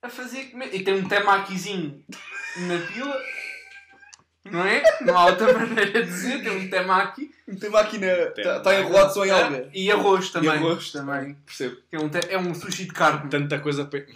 [0.01, 0.73] a fazer comer.
[0.73, 2.03] E tem um temakizinho
[2.57, 3.15] na pila.
[4.51, 4.81] Não é?
[5.01, 6.43] Não há outra maneira de dizer.
[6.43, 7.31] Tem um temaki.
[7.47, 9.69] O tema aqui está tá enrolado só em alga.
[9.73, 10.49] E arroz também.
[10.49, 11.33] arroz também.
[11.45, 11.77] Percebo.
[11.91, 13.29] É um, te- é um sushi de carne.
[13.29, 14.05] Tanta coisa para.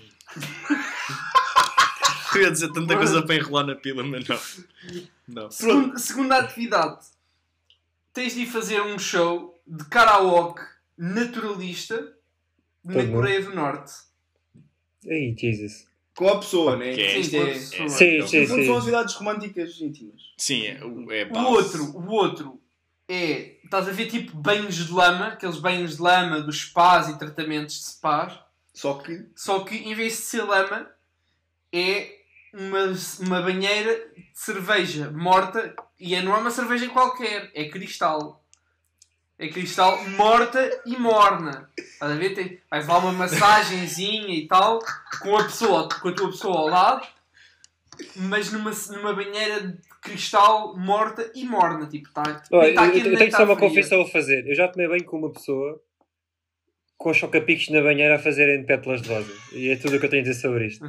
[2.34, 4.40] Eu ia dizer tanta coisa para enrolar na pila, mas não.
[5.28, 5.52] Não.
[5.52, 7.00] Segunda, segunda atividade.
[8.14, 10.62] Tens de ir fazer um show de karaoke
[10.98, 12.14] naturalista
[12.84, 13.06] na.
[13.08, 13.92] Coreia do Norte.
[15.10, 15.88] Ai, Jesus.
[16.22, 16.92] Com a pessoa, né?
[16.92, 17.20] Ok.
[17.20, 17.46] Isto Sim, é...
[17.54, 17.90] pessoa.
[17.90, 18.78] Sim, sim, fundo são sim.
[18.78, 20.22] atividades românticas íntimas.
[20.38, 22.62] Sim, é, o- é O outro, o outro
[23.10, 23.56] é.
[23.64, 27.74] Estás a ver tipo banhos de lama, aqueles banhos de lama dos spas e tratamentos
[27.76, 28.38] de spas.
[28.72, 29.26] Só que...
[29.36, 30.88] Só que em vez de ser lama,
[31.74, 32.12] é
[32.54, 38.41] uma, uma banheira de cerveja morta e é, não é uma cerveja qualquer, é cristal.
[39.42, 41.68] É cristal morta e morna.
[41.76, 42.36] Estás a ver?
[42.36, 44.78] Tem, vais lá uma massagenzinha e tal,
[45.20, 47.08] com a, pessoa, com a tua pessoa ao lado,
[48.16, 51.88] mas numa, numa banheira de cristal morta e morna.
[51.88, 53.68] Tipo, tá, Olha, tá eu, eu tenho só uma fria.
[53.68, 54.48] confissão a fazer.
[54.48, 55.82] Eu já tomei banho com uma pessoa
[57.02, 59.32] com choca-picos na banheira a fazerem pétalas de rosa.
[59.54, 60.86] E é tudo o que eu tenho a dizer sobre isto.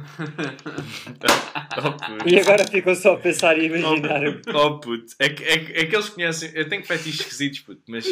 [1.75, 2.29] Oh.
[2.29, 4.21] E agora ficam só a pensar e imaginar.
[4.53, 6.51] Oh puto, é que, é, que- é que eles conhecem.
[6.53, 8.05] Eu tenho fetiches esquisitos, puto, mas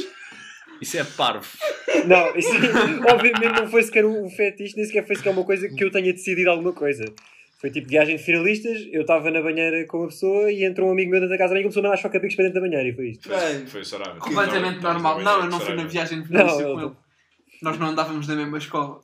[0.82, 1.48] isso é parvo.
[2.08, 2.50] Não, isso
[3.08, 6.12] obviamente não foi sequer um fetiche, nem sequer foi sequer uma coisa que eu tenha
[6.12, 7.06] decidido alguma coisa.
[7.60, 10.94] Foi tipo viagem de finalistas, eu estava na banheira com uma pessoa e entrou um
[10.94, 12.94] amigo meu dentro da casa e começou a mandar choca-picos para dentro da banheira e
[12.94, 13.30] foi isto.
[13.30, 14.16] Bem, Foi Soraya.
[14.16, 15.22] Completamente normal.
[15.22, 16.92] Não, eu não fui na viagem de finalista Não, com ele.
[17.62, 19.02] Nós não andávamos na mesma escola.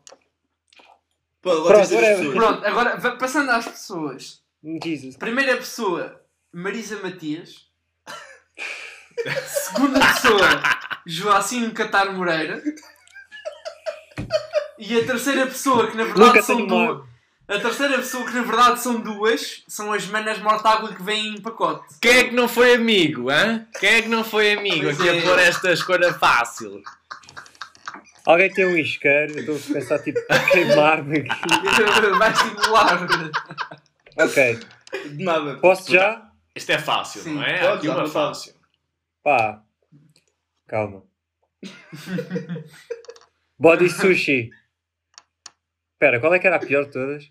[1.42, 2.18] pô, agora Pronto, whatever.
[2.18, 2.36] pessoas.
[2.36, 4.42] Pronto, agora va- passando às pessoas.
[4.84, 5.16] Jesus.
[5.18, 7.68] Primeira pessoa, Marisa Matias.
[9.48, 10.42] Segunda pessoa,
[11.06, 12.62] Joacim Catar Moreira.
[14.80, 17.08] E a terceira pessoa, que na verdade Nunca são tenho duas.
[17.48, 21.42] A terceira pessoa, que na verdade são duas, são as manas mortágua que vêm em
[21.42, 21.96] pacote.
[22.02, 23.66] Quem é que não foi amigo, hã?
[23.80, 25.20] Quem é que não foi amigo Pois aqui é.
[25.20, 26.82] a pôr esta escolha fácil?
[28.28, 31.30] Alguém tem um isqueiro, eu estou a pensar tipo a queimar-me aqui.
[32.20, 33.00] Vai estimular.
[34.18, 34.60] Ok,
[35.16, 35.56] De nada.
[35.60, 36.30] posso já?
[36.54, 37.60] Isto é fácil, Sim, não é?
[37.62, 38.28] pode, uma falar.
[38.34, 38.54] fácil.
[39.24, 39.64] Pá,
[40.68, 41.04] calma.
[43.58, 44.50] Body sushi.
[45.94, 47.24] Espera, qual é que era a pior de todas?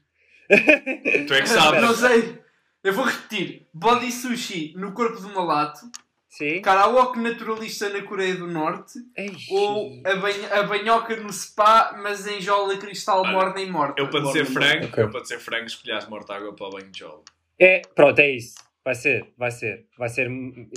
[0.49, 1.83] Tu é que sabes.
[1.83, 2.41] Não sei.
[2.83, 3.67] Eu vou repetir.
[3.75, 5.81] Body sushi no corpo de um malato.
[6.37, 6.61] Sim?
[6.61, 8.99] Karaoke naturalista na Coreia do Norte.
[9.16, 13.70] Ei, Ou a, banho- a banhoca no spa, mas em jola cristal Olha, morna e
[13.70, 14.01] morta.
[14.01, 15.05] Eu para ser franco, ok.
[15.05, 17.25] eu para ser franco, escolhi as mortágua para o banho de jolo.
[17.59, 18.55] É, pronto, é isso.
[18.85, 19.87] Vai ser, vai ser.
[19.99, 20.29] Vai ser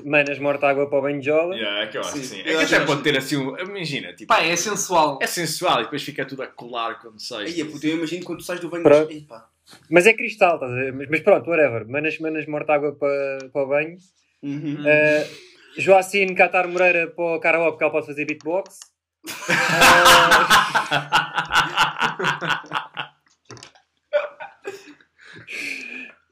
[0.06, 1.54] manas morta água para o banho de jola.
[1.56, 2.38] Yeah, é que eu acho Sim, que sim.
[2.38, 3.56] É eu que até acho- pode ter assim um.
[3.60, 4.28] Imagina, tipo.
[4.34, 5.20] Pá, é sensual.
[5.22, 7.54] É sensual e depois fica tudo a colar quando sais.
[7.54, 8.82] Aí, puto, eu imagino quando tu sais do banho.
[8.84, 9.14] Pronto.
[9.28, 9.48] Pá.
[9.92, 10.94] Mas é cristal, estás a ver?
[10.94, 11.86] Mas, mas pronto, whatever.
[11.88, 13.98] Manas, manas morta água para, para o banho.
[14.42, 14.78] Uhum.
[14.80, 18.80] Uh, Joacine Catar Moreira para o karaoke, porque ela pode fazer beatbox.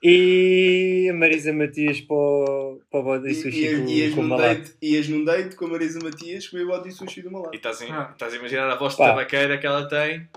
[0.04, 4.22] e a Marisa Matias para o, para o body E, sushi e, com, ias com
[4.22, 4.60] num malato.
[4.62, 7.56] date, ias num date com a Marisa Matias comer body sushi do E malato.
[7.56, 8.10] estás, em- Ah.
[8.12, 9.10] estás a imaginar a voz de Pá.
[9.10, 10.28] tabaqueira que ela tem.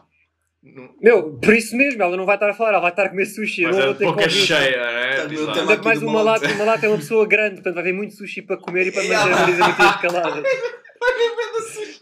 [1.01, 3.25] Meu, por isso mesmo, ela não vai estar a falar, ela vai estar a comer
[3.25, 3.63] sushi.
[3.63, 4.31] Mas não a vou ter boca ouvir.
[4.31, 5.21] cheia, né?
[5.23, 6.55] Ainda que mais uma lata, Malato.
[6.63, 9.03] uma lata é uma pessoa grande, portanto vai haver muito sushi para comer e para
[9.03, 10.43] manter a Marisa Matias calada.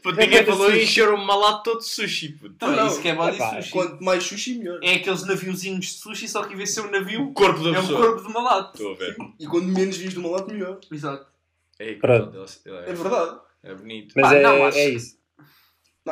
[0.02, 2.54] Puto, É ninguém de falou em encher um malato todo de sushi, puto.
[2.56, 3.70] Então, Não, é isso que é body sushi.
[3.70, 4.80] Quanto mais sushi, melhor.
[4.82, 7.60] É aqueles naviozinhos de sushi, só que em vez de ser um navio, O corpo
[7.62, 8.00] da é um pessoa.
[8.06, 8.70] corpo de malato.
[8.76, 9.16] Estou a ver.
[9.38, 10.78] E quando menos vis do malato, melhor.
[10.90, 11.26] Exato.
[11.78, 13.38] É, É é, verdade.
[13.62, 14.12] é bonito.
[14.16, 15.17] Mas Pá, é, não, acho- é isso.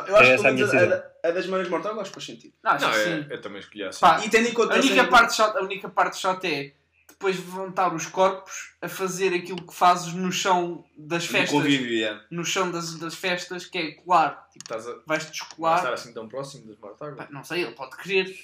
[0.01, 1.03] Não, eu acho É que pelo a menos a, decisão.
[1.23, 2.53] a, a das manas mortais eu acho que faz sentido.
[2.63, 3.25] Não, acho Não, que é, sim.
[3.29, 3.99] eu também escolhi assim.
[3.99, 6.71] Pá, E tendo em conta A única, parte chata, a única parte chata é
[7.09, 11.49] depois vão estar os corpos a fazer aquilo que fazes no chão das festas.
[11.49, 12.21] convívio, yeah.
[12.29, 14.47] No chão das, das festas, que é colar.
[14.51, 15.93] Tipo, Estás a vais-te não estar descolar.
[15.93, 17.27] assim tão próximo das mortáguas?
[17.31, 18.35] Não sei, ele pode querer.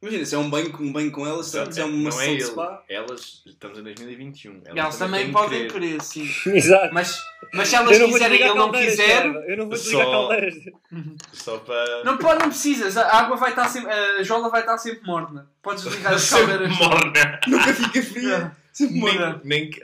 [0.00, 2.22] Imagina, se é um banho, um banho com ela, se se é uma não sessão
[2.22, 2.42] é de ele.
[2.44, 2.84] spa.
[2.88, 4.62] Elas, estamos em 2021.
[4.74, 6.30] E elas também têm podem que querer, sim.
[6.54, 6.94] Exato.
[6.94, 7.18] Mas,
[7.52, 9.26] mas se elas Eu não vou quiserem e desligar ele não caldeiras, quiser.
[9.50, 10.54] Eu não vou desligar Só- caldeiras.
[11.32, 12.04] Só para.
[12.04, 12.96] não, pode, não precisas.
[12.96, 13.92] A água vai estar sempre.
[13.92, 15.50] A jola vai estar sempre morna.
[15.60, 16.78] Podes ligar as Sempre caldeiras.
[16.78, 17.40] morna.
[17.48, 18.56] Nunca fica fria.
[18.72, 19.40] Sempre morna.
[19.44, 19.80] Nem, nem que.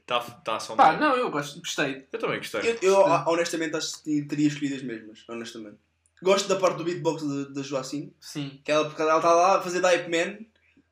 [0.00, 2.04] Está tá só Pá, não, eu gosto, gostei.
[2.12, 2.60] Eu também gostei.
[2.60, 5.76] Eu, eu, honestamente acho que teria escolhido as mesmas, honestamente.
[6.24, 8.60] Gosto da parte do beatbox da, Joacine, Sim.
[8.64, 10.38] que ela, porque ela está lá a fazer da Hype Man,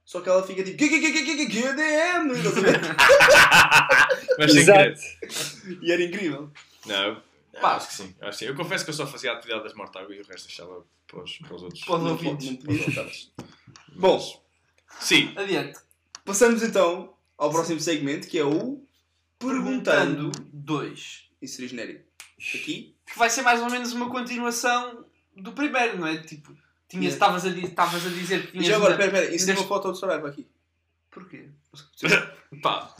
[0.05, 2.61] só que ela fica tipo que que que que que que que DM, estás a
[2.61, 2.81] ver?
[4.38, 4.99] Mas sem querer.
[5.81, 6.51] E era incrível.
[6.85, 7.23] Não,
[7.61, 7.77] Pá.
[7.77, 8.14] acho que sim.
[8.21, 8.45] Acho que sim.
[8.45, 11.23] Eu confesso que eu só fazia a atividade das mortáguas e o resto deixava para
[11.23, 11.85] os, para os outros.
[11.85, 12.95] Para os ouvintes.
[12.95, 13.33] Para os.
[13.97, 14.42] Bom,
[15.01, 15.33] Sim.
[15.37, 15.79] Adiante.
[16.25, 18.85] passamos então ao próximo segmento que é o
[19.38, 20.31] Perguntando.
[20.53, 21.25] 2.
[21.40, 22.05] Isso seria genérico.
[22.55, 22.95] Aqui.
[23.07, 25.02] Que vai ser mais ou menos uma continuação
[25.37, 26.18] do primeiro, não é?
[26.18, 26.53] Tipo,
[26.88, 27.37] tinhas- Yeah.
[27.37, 28.66] estavas a, estavas a dizer que tinhas.
[28.66, 30.47] já agora, espera, espera, isso tem ainda- uma foto do Saraiva aqui.
[31.11, 31.49] Porquê?
[32.62, 32.95] Pá,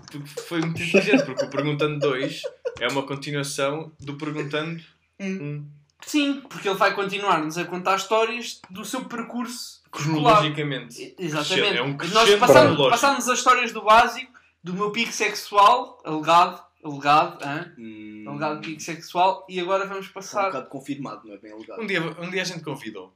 [0.49, 2.43] foi muito inteligente, porque o Perguntando 2
[2.81, 4.83] é uma continuação do Perguntando
[5.21, 5.67] 1.
[6.07, 9.83] Sim, porque ele vai continuar-nos a contar histórias do seu percurso.
[9.91, 11.15] Cronologicamente.
[11.19, 11.77] Exatamente.
[11.79, 14.33] É um Nós passámos, passámos as histórias do básico,
[14.65, 17.73] do meu pico sexual, alegado, alegado, hã?
[17.79, 20.47] Hum, alegado pico sexual, e agora vamos é um passar.
[20.47, 21.81] bocado confirmado, não é bem alegado.
[21.81, 23.15] Um dia, um dia a gente convidou.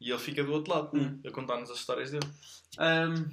[0.00, 1.18] E ele fica do outro lado, Hum.
[1.26, 2.26] a contar-nos as histórias dele.
[2.78, 3.24] Ahm,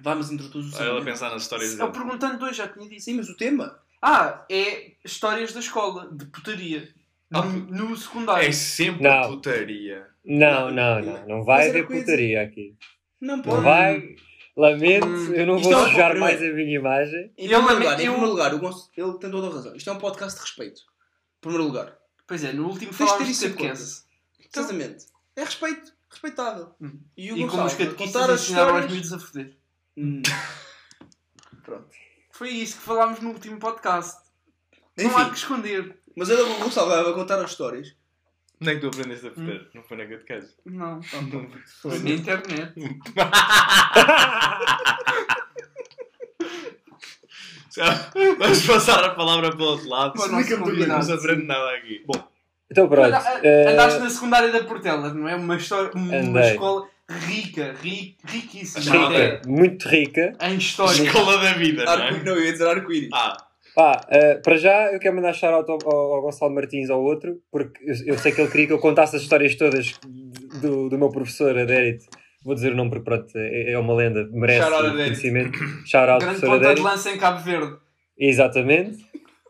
[0.00, 1.92] Vamos introduzir ele a pensar nas histórias eu dele.
[1.92, 3.02] perguntando dois, já tinha dito.
[3.02, 3.78] Sim, mas o tema.
[4.00, 6.88] Ah, é histórias da escola, de putaria.
[7.30, 8.48] Ah, No, no secundário.
[8.48, 9.28] É sempre Não.
[9.28, 10.06] putaria.
[10.24, 11.26] Não, não, não.
[11.28, 12.74] Não vai Mas era haver putaria aqui.
[13.20, 13.62] Não Não pode.
[13.62, 14.16] vai.
[14.56, 17.32] Lamento, Hum, eu não vou é sujar mais a minha imagem.
[17.38, 19.74] Em Eu- primeiro lugar, em eu- primeiro lugar, o Gonçalo, ele tem toda a razão.
[19.74, 20.80] Isto é um podcast de respeito.
[20.82, 21.96] Em primeiro lugar.
[22.26, 24.02] Pois é, no último falámos de isso em catequese.
[24.54, 25.06] Exatamente.
[25.36, 25.92] É respeito.
[26.10, 26.74] Respeitável.
[26.80, 27.00] Hum.
[27.16, 28.92] E o E como Gonçalo, os a catequistas contar as ensinaram aos histórias...
[28.92, 29.56] miúdos a foder.
[29.96, 30.22] Hum.
[31.64, 31.88] Pronto.
[32.30, 34.20] Foi isso que falámos no último podcast.
[34.98, 35.98] Enfim, Não há que esconder.
[36.16, 37.94] mas ele, o Gonçalo vai contar as histórias.
[38.62, 39.68] Onde é que tu aprendeste a foder?
[39.74, 40.54] Não foi na catequese.
[40.64, 41.00] Não.
[41.82, 42.72] Foi na internet.
[48.38, 50.14] Vamos passar a palavra para o outro lado.
[50.28, 52.04] Não se aprende nada aqui.
[52.06, 52.28] Bom,
[52.70, 53.16] Então pronto.
[53.42, 55.34] Eh, Andaste na secundária da Portela, não é?
[55.34, 58.94] Uma, história, uma escola rica, ri, riquíssima.
[58.94, 60.36] Não, rica, muito rica.
[60.40, 61.02] Em história.
[61.02, 62.10] escola da vida, não é?
[62.22, 63.08] Não, eu ia dizer arco-íris.
[63.12, 63.36] Ah,
[63.74, 67.40] Pá, eh, para já eu quero mandar shout ao, ao, ao Gonçalo Martins ao outro,
[67.50, 69.98] porque eu, eu sei que ele queria que eu contasse as histórias todas
[70.60, 72.04] do, do meu professor Adérito.
[72.44, 75.58] Vou dizer o nome porque pronto, é, é uma lenda, merece Shout conhecimento.
[75.86, 77.76] Shout out Grande ponta de lança em Cabo Verde.
[78.18, 78.98] Exatamente.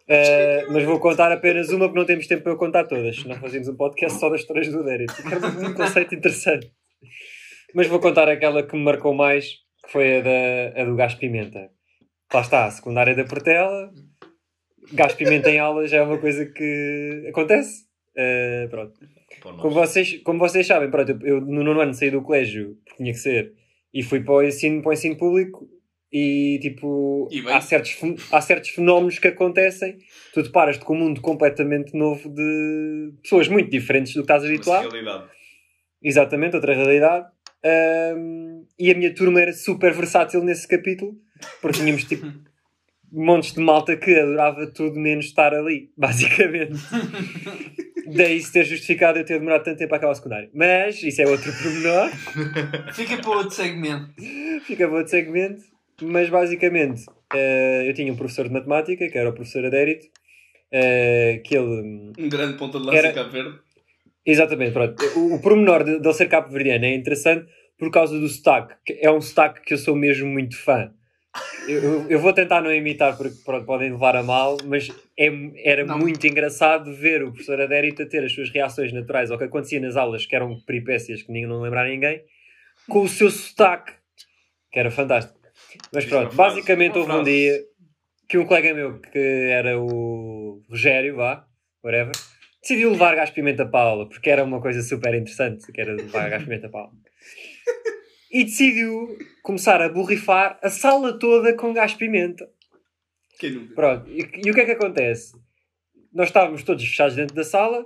[0.09, 3.17] Eh, mas vou contar apenas uma porque não temos tempo para eu contar todas.
[3.17, 5.15] Senão fazíamos um podcast só das histórias do Adérito.
[5.27, 6.71] Era um conceito interessante.
[7.75, 9.47] Mas vou contar aquela que me marcou mais,
[9.85, 11.71] que foi a, da, a do gás pimenta.
[12.33, 13.91] Lá está, a secundária da Portela.
[14.93, 17.85] Gás pimenta em aulas já é uma coisa que acontece.
[18.17, 19.01] Eh, pronto.
[19.41, 23.13] Como vocês, como vocês sabem, pronto, eu, no nono ano saí do colégio, porque tinha
[23.13, 23.53] que ser,
[23.93, 25.67] e fui para o ensino, para o ensino público,
[26.13, 27.97] e tipo, E há, certos,
[28.31, 29.99] há certos fenómenos que acontecem,
[30.35, 34.95] tu deparas-te com um mundo completamente novo de pessoas muito diferentes do que estás habituado,
[36.03, 37.27] exatamente, outra realidade,
[37.65, 41.17] Ahm, e a minha turma era super versátil nesse capítulo,
[41.61, 42.27] porque tínhamos tipo
[43.13, 46.75] montes de malta que adorava tudo menos estar ali, basicamente.
[48.15, 50.51] Daí se ter justificado eu ter demorado tanto tempo a acabar o secundário.
[50.55, 52.11] Mas isso é outro pormenor,
[52.95, 54.13] Fica para outro segmento.
[54.67, 55.63] fica para outro segmento.
[56.01, 60.07] Mas basicamente eh, eu tinha um professor de matemática, que era o professor Adérito,
[60.73, 62.13] eh, que ele.
[62.19, 63.59] Um grande ponta de lança Era- Cabo Verde.
[64.25, 65.05] Exatamente, pronto.
[65.17, 67.47] O, o pormenor de, de ser cabo-verdiano é interessante
[67.79, 68.75] por causa do sotaque.
[68.85, 70.93] que É um sotaque que eu sou mesmo muito fã.
[71.67, 75.31] Eu, eu- vou tentar não imitar porque pronto, podem levar a mal, mas é-
[75.65, 75.99] era Não.
[75.99, 79.81] muito engraçado ver o professor Adérito a ter as suas reações naturais ao que acontecia
[79.81, 82.23] nas aulas, que eram peripécias que ninguém não lembrar ninguém,
[82.89, 83.93] com o seu sotaque,
[84.73, 85.39] que era fantástico.
[85.93, 86.57] Mas pronto, frase.
[86.57, 87.61] basicamente houve um dia
[88.29, 89.19] que um colega meu, que
[89.51, 91.47] era o Rogério, vá,
[91.83, 92.13] whatever,
[92.61, 95.93] decidiu levar gás pimenta para a aula, porque era uma coisa super interessante, que era
[95.95, 96.95] levar gás pimenta para a aula.
[98.33, 102.49] E decidiu começar a borrifar a sala toda com gás pimenta.
[103.39, 103.75] Quem nunca?
[103.75, 105.35] Pronto, e, e o que é que acontece?
[106.13, 107.85] Nós estávamos todos fechados dentro da sala,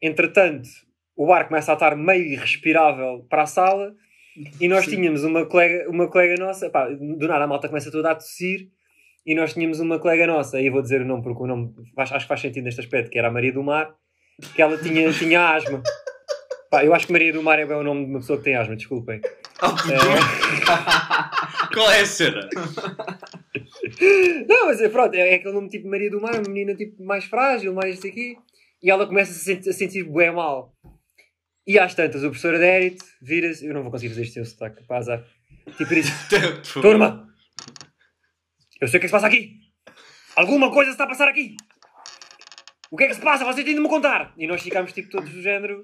[0.00, 0.68] entretanto,
[1.16, 3.94] o ar começa a estar meio irrespirável para a sala,
[4.60, 4.92] e nós Sim.
[4.92, 8.68] tínhamos uma colega, uma colega nossa, pá, do nada a malta começa toda a tossir,
[9.26, 12.12] e nós tínhamos uma colega nossa, aí vou dizer o nome porque o nome faz-
[12.12, 13.94] acho que faz sentido neste aspecto, que era a Maria do Mar,
[14.54, 15.82] que ela tinha, tinha asma.
[16.72, 18.44] Pá, eu acho que Maria do Mar é bem o nome de uma pessoa que
[18.44, 19.20] tem asma, desculpem.
[19.20, 19.28] É,
[21.70, 22.48] Qual é a cena?
[24.48, 27.04] Não, mas é, pronto, é, é aquele nome tipo Maria do Mar, uma menina tipo
[27.04, 28.38] mais frágil, mais isso aqui,
[28.82, 29.34] e ela começa a
[29.68, 30.74] a sentir bué mal.
[31.66, 34.46] E às tantas, o professor Adérito vira-se, eu não vou conseguir fazer isto sem o
[34.46, 35.22] sotaque, pá, azar.
[35.76, 36.08] Tipo, diz:
[36.72, 37.28] Turma,
[38.80, 39.58] eu sei o que é que se passa aqui.
[40.34, 41.54] Alguma coisa se está a passar aqui.
[42.92, 43.42] O que é que se passa?
[43.42, 44.34] Vocês têm de me contar.
[44.36, 45.82] E nós ficámos tipo todos do género,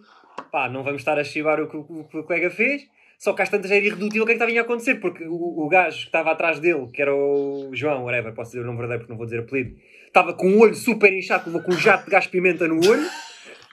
[0.53, 2.83] pá, não vamos estar a chivar o que o, o o colega fez.
[3.19, 5.65] Só que às tantas era irredutível o que é que estava a acontecer, porque o,
[5.65, 8.79] o gajo que estava atrás dele, que era o João, whatever, posso dizer o nome
[8.79, 9.75] verdadeiro porque não vou dizer apelido,
[10.07, 13.09] estava com o olho super inchado, com um jato de gás pimenta no olho,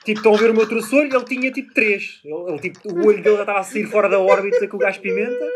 [0.06, 2.22] Tipo, estão a ver o meu troçolho, ele tinha tipo 3.
[2.24, 4.80] Ele, ele, tipo, o olho dele já estava a sair fora da órbita com o
[4.80, 5.46] gás pimenta.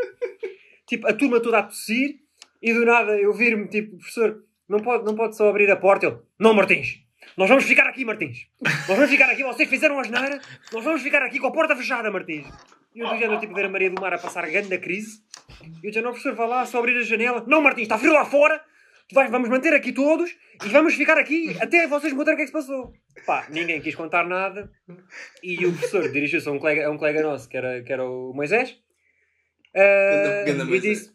[0.89, 2.17] Tipo, a turma toda a tossir.
[2.61, 6.07] E do nada eu vir-me, tipo, professor, não pode, não pode só abrir a porta.
[6.07, 7.10] Ele, não, Martins.
[7.41, 8.47] Nós vamos ficar aqui, Martins.
[8.61, 9.43] Nós vamos ficar aqui.
[9.43, 10.39] Vocês fizeram a asneira.
[10.73, 12.47] Nós vamos ficar aqui com a porta fechada, Martins.
[12.95, 15.23] E eu do género, tipo, ver a Maria do Mar a passar grande crise.
[15.83, 17.43] E eu dizia, não, professor, vá lá, só abrir a janela.
[17.47, 18.63] Não, Martins, está frio lá fora.
[19.31, 20.31] Vamos manter aqui todos
[20.65, 22.93] e vamos ficar aqui até vocês me o que é que se passou.
[23.27, 24.71] Pá, ninguém quis contar nada.
[25.43, 28.05] E o professor dirigiu-se a um colega, a um colega nosso, que era, que era
[28.05, 28.77] o Moisés.
[29.75, 30.83] Ah, Ganda- ganda e Moisés.
[30.99, 31.15] disse: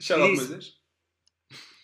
[0.00, 0.48] Shout Isso.
[0.48, 0.72] Moisés.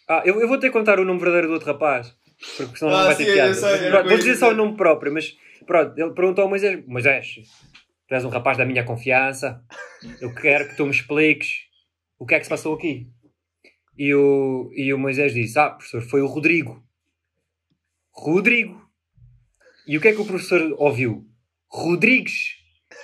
[0.09, 2.13] ah, eu, eu vou ter que contar o nome verdadeiro do outro rapaz,
[2.57, 3.55] porque senão Ah, não vai sim, ter piada.
[3.55, 5.37] sei, pronto, vou dizer só o nome próprio, mas
[5.67, 7.35] pronto, ele perguntou ao Moisés: Moisés,
[8.09, 9.63] tu és um rapaz da minha confiança,
[10.21, 11.61] eu quero que tu me expliques
[12.19, 13.09] o que é que se passou aqui.
[13.97, 16.83] E o, e o Moisés disse: Ah, professor, foi o Rodrigo.
[18.13, 18.81] Rodrigo.
[19.87, 21.27] E o que é que o professor ouviu?
[21.69, 22.57] Rodrigues,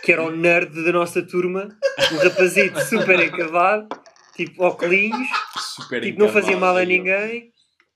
[0.05, 1.69] que era o nerd da nossa turma,
[2.13, 3.89] um rapazito super acabado,
[4.37, 5.11] tipo óculos,
[5.57, 7.53] Super tipo, não fazia mal a encavado, ninguém.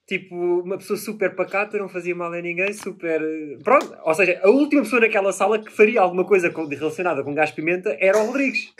[0.07, 3.21] Tipo, uma pessoa super pacata, não fazia mal a ninguém, super.
[3.23, 7.33] eh, Pronto, ou seja, a última pessoa naquela sala que faria alguma coisa relacionada com
[7.35, 8.73] gás pimenta era o Rodrigues.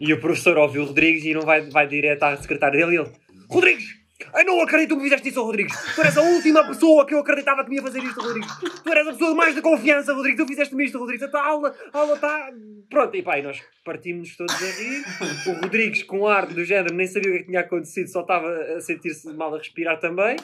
[0.00, 3.00] E o professor ouviu o Rodrigues e não vai, vai direto à secretária dele e
[3.00, 3.10] ele:
[3.48, 4.03] Rodrigues!
[4.32, 5.76] Eu não acredito que me fizeste isso, Rodrigues!
[5.94, 8.50] Tu eres a última pessoa que eu acreditava que me ia fazer isto, Rodrigues!
[8.82, 10.38] Tu eres a pessoa mais de confiança, Rodrigues!
[10.38, 11.34] Tu fizeste-me isto, Rodrigues!
[11.34, 12.50] A aula, a aula está.
[12.88, 15.04] Pronto, e pá, e nós partimos todos a rir.
[15.48, 18.20] O Rodrigues, com ar do género, nem sabia o que, é que tinha acontecido, só
[18.20, 20.36] estava a sentir-se mal a respirar também.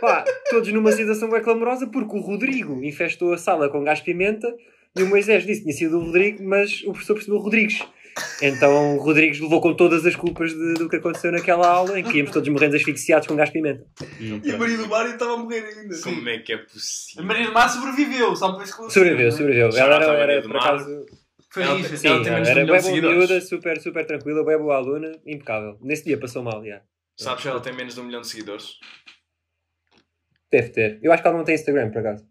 [0.00, 4.52] Pá, todos numa situação bem clamorosa, porque o Rodrigo infestou a sala com gás pimenta
[4.94, 7.82] e o Moisés disse que tinha sido o Rodrigo, mas o professor percebeu o Rodrigues.
[8.42, 12.02] Então o Rodrigues levou com todas as culpas de- do que aconteceu naquela aula em
[12.04, 13.86] que íamos todos morrendo asfixiados com gás pimenta.
[14.20, 14.58] E, E a.
[14.58, 15.98] Maria do Mar estava a morrer ainda.
[16.02, 17.24] Como é que é A possível?
[17.24, 18.94] Maria do Mar sobreviveu, só para esclarecer.
[19.02, 19.38] Sobreviveu, não é?
[19.38, 19.70] sobreviveu.
[19.72, 21.06] Já Ela era, era do por acaso.
[21.50, 21.96] Foi Ela isso.
[21.96, 23.30] Sim, ela tem menos de um era milhão bem de boa seguidores.
[23.30, 25.78] miúda, super, super tranquila, bem boa aluna, impecável.
[25.82, 26.80] Nesse dia passou mal, já.
[27.16, 28.78] Sabes se ela tem menos de um milhão de seguidores?
[30.50, 30.98] Deve ter.
[31.02, 32.26] Eu acho que ela não tem Instagram, por acaso.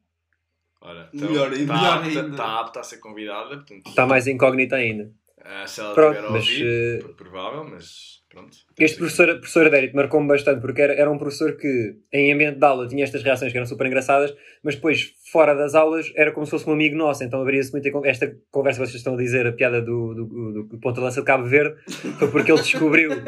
[0.84, 1.62] Ora, Melhor ainda.
[1.62, 2.30] Está Melhor apta, ainda.
[2.32, 3.64] está apta a ser convidada.
[3.86, 5.12] Está mais incógnita ainda.
[5.44, 8.58] Ah, se ela Pronto, tiver mas ouvir, eh, provável, mas pronto.
[8.80, 12.66] Este professor, professor Adérito marcou-me bastante porque era, era um professor que em ambiente de
[12.66, 14.34] aula tinha estas reações que eram super engraçadas,
[14.64, 18.06] mas depois fora das aulas era como se fosse um amigo nosso, então abria-se muito
[18.06, 21.22] esta conversa que vocês estão a dizer, a piada do, do, do, do ponta lança
[21.22, 21.76] de Cabo Verde,
[22.18, 23.12] foi porque ele descobriu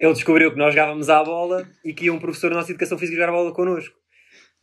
[0.00, 2.96] ele descobriu que nós jogávamos à bola e que ia um professor da nossa educação
[2.96, 3.94] física jogar a bola connosco.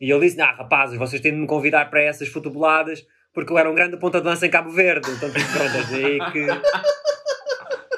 [0.01, 3.05] E ele disse: Ah, rapazes, vocês têm de me convidar para essas futeboladas
[3.37, 5.11] porque eu era um grande ponta de lança em Cabo Verde.
[5.11, 6.47] Então, tipo, pronto, é daí que.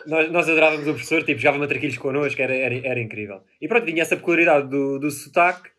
[0.06, 3.42] Nós, nós adorávamos o professor, tipo, jogava matraquilhos connosco, era, era, era incrível.
[3.62, 5.70] E pronto, tinha essa peculiaridade do, do sotaque,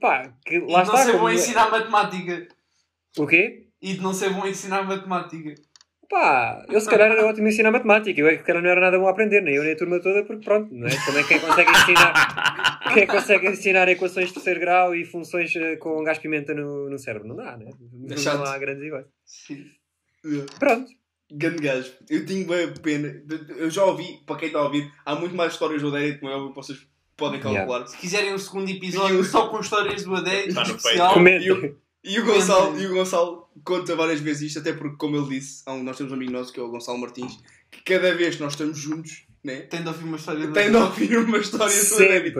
[0.00, 1.04] pá, que E lá de não está.
[1.04, 2.48] ser bom a ensinar matemática.
[3.16, 3.68] O quê?
[3.80, 5.54] E de não ser bom a ensinar matemática.
[6.08, 8.70] Pá, eu se calhar era ótimo a ensinar matemática, eu é que se calhar não
[8.70, 10.90] era nada bom a aprender, nem eu nem a turma toda, porque pronto, não é?
[11.04, 16.02] Também quem consegue ensinar, quem consegue ensinar equações de terceiro grau e funções eh, com
[16.02, 17.66] gás pimenta no, no cérebro, não dá, né?
[17.68, 18.42] É Não, chato.
[18.42, 19.04] há grandes iguais.
[19.26, 19.66] Sim.
[20.58, 20.90] Pronto.
[21.30, 21.92] Grande gajo.
[22.08, 23.22] Eu tenho bem pena.
[23.58, 26.32] Eu já ouvi, para quem está a ouvir, há muito mais histórias do Derek, como
[26.32, 26.86] é óbvio, vocês
[27.18, 27.86] podem calcular.
[27.86, 31.18] Se quiserem um segundo episódio só com histórias do Adé, Está no especial.
[31.20, 35.16] E o, e o Gonçalo, e o Gonçalo conta várias vezes isto, até porque, como
[35.16, 37.38] ele disse, há um- nós temos um amigo nosso que é o Gonçalo Martins,
[37.70, 40.70] que cada vez que nós estamos juntos, né, tem de ouvir uma história do tem
[40.70, 41.80] de ouvir uma história do.
[41.82, 42.30] Sempre.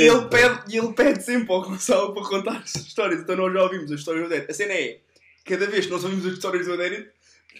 [0.00, 3.20] E ele, pede, e ele pede sempre ao Gonçalo para contar as histórias.
[3.20, 4.50] Então nós já ouvimos as histórias do Adérito.
[4.50, 4.98] A cena é,
[5.44, 7.10] cada vez que nós ouvimos as histórias do Adérito,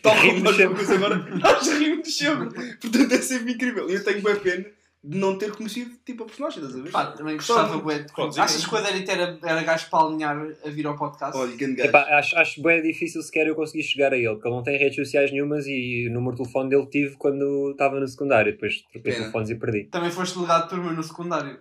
[0.03, 2.77] tal como Rimos nós vamos agora, nós rimos sempre.
[2.77, 3.91] Portanto é sempre incrível.
[3.91, 4.67] E eu tenho bem pena
[5.11, 6.91] não ter conhecido tipo a personagem, estás a ver?
[6.91, 10.69] Pá, também Gostava bué de- Achas que o Adérito era, era gajo para alinhar a
[10.69, 11.37] vir ao podcast?
[11.37, 11.89] Olha, grande gajo.
[11.89, 14.77] Epá, acho, acho bem difícil sequer eu conseguir chegar a ele, porque ele não tem
[14.79, 18.53] redes sociais nenhumas e o número de telefone dele tive quando estava no secundário.
[18.53, 19.17] Depois troquei Pena.
[19.17, 19.85] telefones e perdi.
[19.85, 21.59] Também foste delegado de turma no secundário.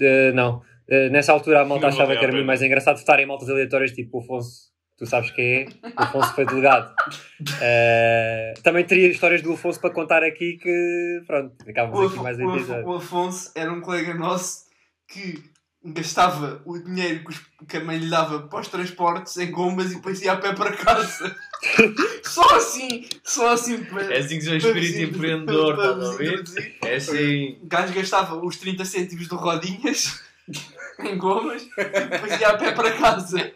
[0.00, 0.62] Uh, não.
[0.88, 2.46] Uh, nessa altura a malta Não achava que era a muito pena.
[2.46, 4.69] mais engraçado votar em maltas aleatórias, tipo o Afonso.
[5.00, 5.64] Tu sabes quem é?
[5.88, 6.92] O Afonso foi delegado.
[7.40, 12.46] Uh, também teria histórias do Afonso para contar aqui que, pronto, ficávamos aqui mais o
[12.46, 12.86] Af- episódio.
[12.86, 14.66] o Afonso era um colega nosso
[15.08, 15.42] que
[15.82, 19.90] gastava o dinheiro que, os- que a mãe lhe dava para os transportes em gomas
[19.90, 21.34] e depois ia a pé para casa.
[22.22, 23.82] só assim, só assim.
[23.84, 26.44] para- É assim que para espírito empreendedor, para estás a ver?
[26.84, 27.58] É assim.
[27.62, 30.20] O gajo gastava os 30 cêntimos de rodinhas
[31.00, 33.50] em gomas e depois ia a pé para casa.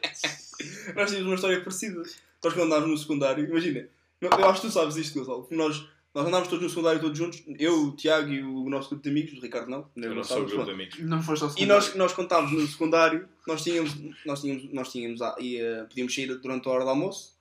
[0.94, 2.00] Nós tínhamos uma história parecida.
[2.02, 3.88] Nós quando andávamos no secundário, imagina,
[4.20, 7.42] eu acho que tu sabes isto, Gonçalo, nós Nós andávamos todos no secundário, todos juntos.
[7.58, 9.90] Eu, o Tiago e o nosso grupo de amigos, o Ricardo não.
[9.96, 10.98] Eu não sou o grupo de amigos.
[11.00, 11.74] Não foste ao E secundário.
[11.86, 15.82] nós, nós quando estávamos no secundário, nós tínhamos, nós tínhamos, nós tínhamos, ah, e, eh,
[15.88, 17.34] podíamos sair durante a hora do almoço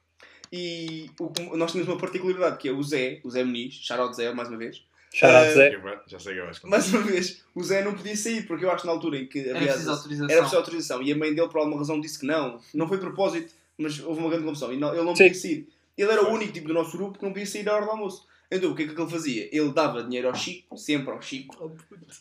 [0.52, 4.34] e o- nós tínhamos uma particularidade que é o Zé, o Zé Muniz, shout Zé
[4.34, 4.82] mais uma vez,
[5.14, 5.80] Shout out, Eh, Zé.
[6.08, 6.68] Já sei que eu acho.
[6.68, 9.28] mais uma vez, o Zé não podia sair porque eu acho que na altura em
[9.28, 10.30] que Era havia preciso autorização.
[10.30, 12.98] era preciso autorização e a mãe dele por alguma razão disse que não, não foi
[12.98, 15.26] de propósito, mas houve uma grande confusão e não- ele não Sim.
[15.26, 15.68] podia sair.
[15.98, 17.92] Ele era o único tipo do nosso grupo que não podia sair à hora do
[17.92, 18.26] almoço.
[18.52, 19.50] Então o que é que ele fazia?
[19.56, 21.72] Ele dava dinheiro ao Chico, sempre ao Chico,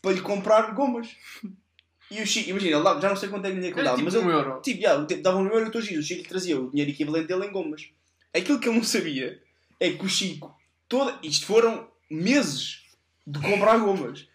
[0.03, 1.09] para lhe comprar gomas.
[2.11, 3.89] E o Chico, imagina, ele dava, já não sei quanto é que dinheiro que ele
[3.89, 4.61] Era dava, tipo mas um ele, euro.
[4.61, 6.05] Tipo, tempo dava um euro e todos os dias.
[6.05, 7.89] O Chico lhe trazia o dinheiro equivalente dele em gomas.
[8.35, 9.41] Aquilo que ele não sabia
[9.81, 10.55] é que o Chico,
[10.89, 12.82] toda, isto foram meses
[13.27, 14.27] de comprar gomas.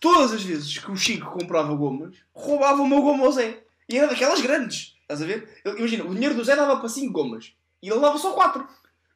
[0.00, 3.62] Todas as vezes que o Chico comprava gomas, roubava uma goma ao Zé.
[3.88, 4.94] E era daquelas grandes.
[5.02, 5.48] Estás a ver?
[5.76, 7.52] Imagina, o dinheiro do Zé dava para 5 gomas.
[7.82, 8.66] E ele dava só 4.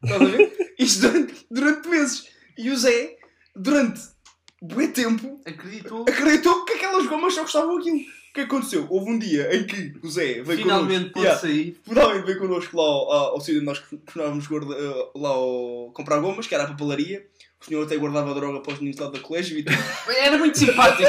[0.02, 0.74] Estás a ver?
[0.78, 2.28] Isto durante, durante meses.
[2.58, 3.16] E o Zé,
[3.54, 4.00] durante
[4.60, 6.02] bué tempo, Acreditou.
[6.08, 7.98] acreditou que aquelas gomas só custavam aquilo.
[7.98, 8.86] O que aconteceu?
[8.88, 11.12] Houve um dia em que o Zé veio Finalmente connosco.
[11.12, 11.80] pôde Yeah, sair.
[11.84, 16.18] finalmente veio connosco lá ao, ao, ao sítio onde nós costumávamos eh, lá ao, comprar
[16.20, 17.26] gomas, que era a papelaria.
[17.62, 19.64] O senhor até guardava droga para os meninos lá do colégio e.
[20.18, 21.02] Era muito simpático.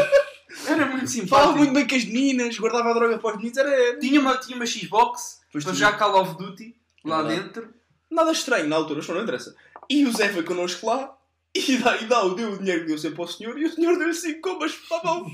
[0.67, 1.57] Era muito Falava simpático.
[1.57, 3.57] muito bem com as meninas, guardava a droga para os meninos.
[3.57, 3.99] Era.
[3.99, 5.85] Tinha uma, tinha uma Xbox Pois para tinha.
[5.91, 7.43] jogar Call of Duty lá É verdade.
[7.43, 7.73] dentro.
[8.11, 9.55] Nada estranho na altura, mas não interessa.
[9.89, 11.15] E o Zé foi connosco lá
[11.55, 13.97] e dá, e dá, deu o dinheiro que deu sempre ao senhor e o senhor
[13.97, 15.25] deu-lhe 5 gomas para mão.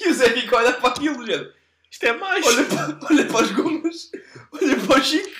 [0.00, 1.50] E o Zé fica a olhar para aquilo, gente.
[1.90, 2.44] Isto é mais.
[2.44, 4.10] Olha para, olha para as gomas,
[4.52, 5.30] olha para o Chico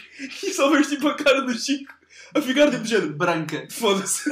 [0.44, 1.92] e só vês tipo a cara do Chico
[2.34, 3.12] a ficar tipo de género.
[3.14, 3.66] Branca.
[3.70, 4.28] Foda-se.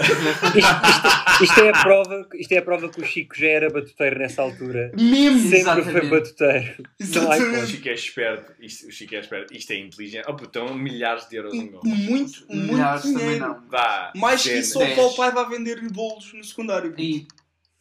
[1.43, 4.43] Isto é, a prova, isto é a prova que o Chico já era batuteiro nessa
[4.43, 4.93] altura.
[4.95, 5.41] Mesmo.
[5.41, 5.93] Sempre Exatamente.
[6.09, 6.75] foi batuteiro.
[6.79, 7.45] Não O Exatamente.
[7.49, 7.73] hipótese.
[7.73, 8.53] Chico é esperto.
[8.61, 9.55] Isto, o Chico é esperto.
[9.55, 10.25] Isto é inteligente.
[10.29, 11.81] Oh, estão milhares de euros em gol.
[11.85, 13.47] Muito, muito Milhares também dinheiro.
[13.49, 13.69] não.
[13.69, 14.13] Dá.
[14.17, 16.95] Mais que isso, só o pai vai vender bolos no secundário.
[16.99, 17.27] Aí.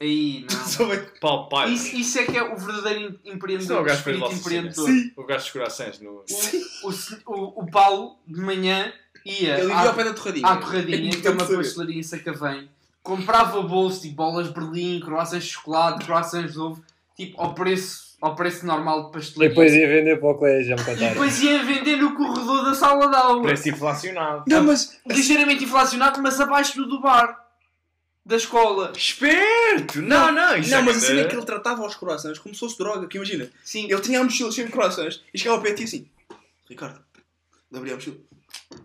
[0.02, 0.64] Aí, não.
[0.88, 1.70] Vai- Palpar.
[1.72, 4.34] Isso, isso é que é o verdadeiro Isso não é empreendedor, o gajo fez cena.
[4.34, 4.86] empreendedor.
[4.90, 5.12] Sim.
[5.16, 6.10] O gajo dos corações no.
[6.84, 6.92] O, o,
[7.28, 8.92] o, o Paulo, de manhã,
[9.26, 10.48] ia Ele ia ao pé da torradinha.
[10.48, 12.70] à torradinha, que é uma pastelaria em Sacavém,
[13.02, 16.84] comprava bolos, tipo bolas de Berlim, croissants de chocolate, croissants de ovo,
[17.16, 19.50] tipo ao preço, ao preço normal de E pastelaria.
[19.50, 21.10] depois ia vender para o colégio, me E contaram.
[21.10, 23.42] depois ia vender no corredor da sala de aula.
[23.44, 24.44] Preço inflacionado.
[24.48, 27.42] Não, mas Ligeiramente inflacionado, mas abaixo do do bar.
[28.26, 28.94] Da escola.
[28.96, 30.02] Esperto!
[30.02, 32.40] Não, não, isso não, é mas a que- cena é que ele tratava os croissants
[32.40, 33.06] como se fosse droga.
[33.06, 33.84] Que imagina, Sim.
[33.92, 36.08] ele tinha a mochila cheia de croissants e chegava ao pé de ti assim:
[36.70, 37.02] Ricardo,
[37.76, 38.16] abri a mochila.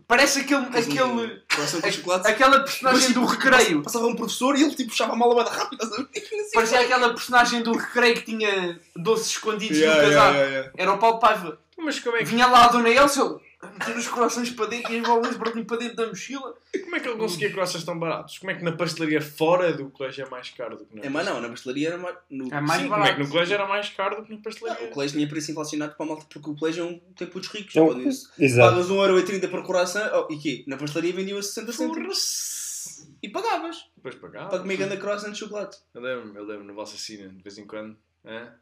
[0.06, 2.28] Parece aquele, um aquele, Croissant com chocolate.
[2.28, 3.82] aquela personagem do recreio.
[3.82, 5.84] Passava um professor e ele tipo puxava a mala bem rápida.
[5.84, 6.06] Assim,
[6.54, 10.34] Parecia aquela personagem do recreio que tinha doces escondidos Yeah, no casaco.
[10.34, 10.72] yeah, yeah.
[10.76, 11.58] Era o Paulo Paiva.
[11.78, 14.92] Mas como é, que, Vinha lá a Dona Elsa, a meter os corações para dentro
[14.92, 16.54] e as bolas para dentro da mochila.
[16.84, 18.38] como é que ele conseguia croissants tão baratos?
[18.38, 21.08] Como é que na pastelaria fora do colégio é mais caro do que na É,
[21.08, 22.16] mas não, na pastelaria era mais.
[22.30, 22.46] No...
[22.54, 22.90] É mais Sim, barato.
[22.90, 24.86] como é que no colégio era mais caro do que na Não, pastelaria?
[24.86, 27.48] o colégio tinha preço inflacionado para a malta porque o colégio é um tem putos
[27.48, 27.74] ricos.
[27.74, 28.70] É um- podem- Exato.
[28.70, 30.64] Pagas 1,30€ por croissant oh, e quê?
[30.68, 33.08] Na pastelaria vendiam a 60 cêntimos.
[33.22, 34.48] E pagavas Depois pagava.
[34.50, 35.78] para comer ganda croissant de chocolate.
[35.94, 38.52] Eu lembro, eu lembro na vossa cena, de vez em quando, hã?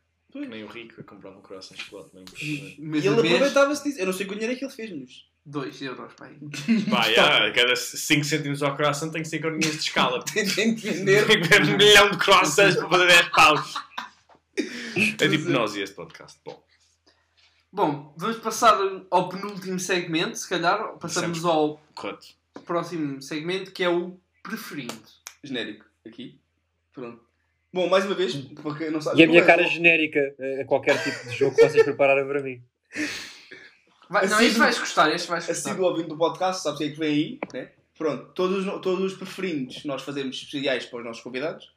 [0.42, 2.80] Que nem o rico, eu comprava um croissant de chocolate impressionante.
[2.80, 4.00] Mas e a ele mês, aproveitava-se disso.
[4.00, 5.36] Eu não sei quanto dinheiro é que ele fez, mas.
[5.46, 6.36] 2 euros, pai.
[6.90, 10.24] Pá, cada 5 cêntimos ao croissant tem que ser economias de escala.
[10.24, 11.26] Tem de vender.
[11.26, 13.74] Tem que ver um milhão de croissants para fazer 10 paus.
[15.20, 16.40] É tipo nós e este podcast.
[16.44, 16.66] Bom,
[17.76, 18.78] Bom, vamos passar
[19.10, 20.94] ao penúltimo segmento, se calhar.
[20.94, 22.28] Passamos ao correto.
[22.64, 24.94] próximo segmento, que é o preferido.
[25.44, 25.84] Genérico.
[26.06, 26.40] Aqui.
[26.92, 27.25] Pronto.
[27.72, 29.20] Bom, mais uma vez, para quem não sabe.
[29.20, 32.42] E a minha tu cara genérica a qualquer tipo de jogo que vocês prepararam para
[32.42, 32.62] mim.
[34.08, 35.70] Vai, não, Assim- este vais gostar, este vais gostar.
[35.70, 37.72] Assíduo ouvindo do podcast, sabes o que é que vem aí, né?
[37.98, 41.72] Pronto, todos, os- todos os preferidos nós fazemos especiais para os nossos convidados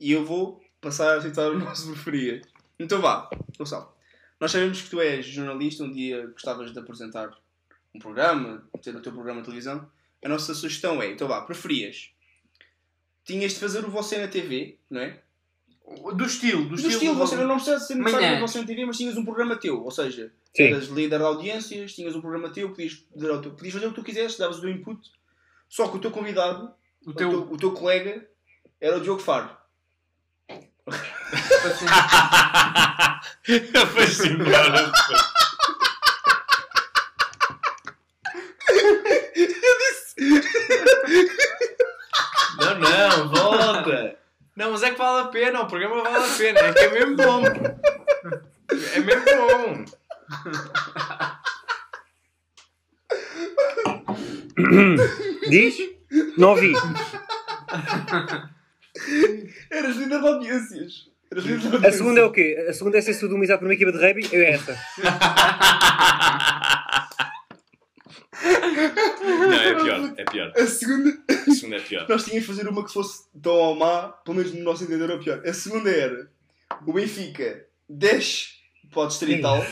[0.00, 2.48] e eu vou passar a citar os nossos preferidos.
[2.78, 3.92] Então vá, Gonçalo.
[4.40, 7.30] Nós sabemos que tu és jornalista, um dia gostavas de apresentar
[7.94, 9.88] um programa, ter o teu programa de televisão.
[10.24, 12.10] A nossa sugestão é, então vá, preferias.
[13.24, 15.20] Tinhas de fazer o Você na TV, não é?
[16.14, 18.38] Do estilo, do, Do estilo, você não precisa ser Manhã.
[18.40, 20.64] você na TV, mas tinhas um programa teu, ou seja, Sim.
[20.64, 24.38] eras líder de audiências, tinhas um programa teu, podias, podias fazer o que tu quisesse,
[24.38, 25.00] davas o teu input,
[25.68, 26.70] só que o teu convidado,
[27.06, 27.30] O o teu.
[27.30, 28.26] teu, o teu colega,
[28.80, 29.50] era o Diogo Faro.
[33.92, 34.92] Foi assim, cara.
[42.58, 44.18] Não, não, volta.
[44.58, 46.58] Não, mas é que vale a pena, o programa vale a pena.
[46.58, 47.42] É que é mesmo bom.
[48.92, 49.84] É mesmo bom.
[55.48, 55.76] Diz?
[56.36, 56.72] Não ouvi.
[59.70, 60.92] Eras líder de audiências.
[61.30, 61.94] Eras líder de A audiências.
[61.96, 62.66] segunda é o quê?
[62.68, 64.28] A segunda é ser sodomizado por uma equipa de rugby?
[64.32, 64.76] É essa.
[69.22, 70.52] Não, é pior, é pior.
[70.56, 71.16] A segunda.
[71.48, 72.06] A segunda é pior.
[72.08, 75.10] Nós tínhamos de fazer uma que fosse tão ou má, pelo menos no nosso entender,
[75.10, 75.42] ou pior.
[75.46, 76.30] A segunda era:
[76.86, 78.48] o Benfica desce
[78.90, 79.64] para o distrital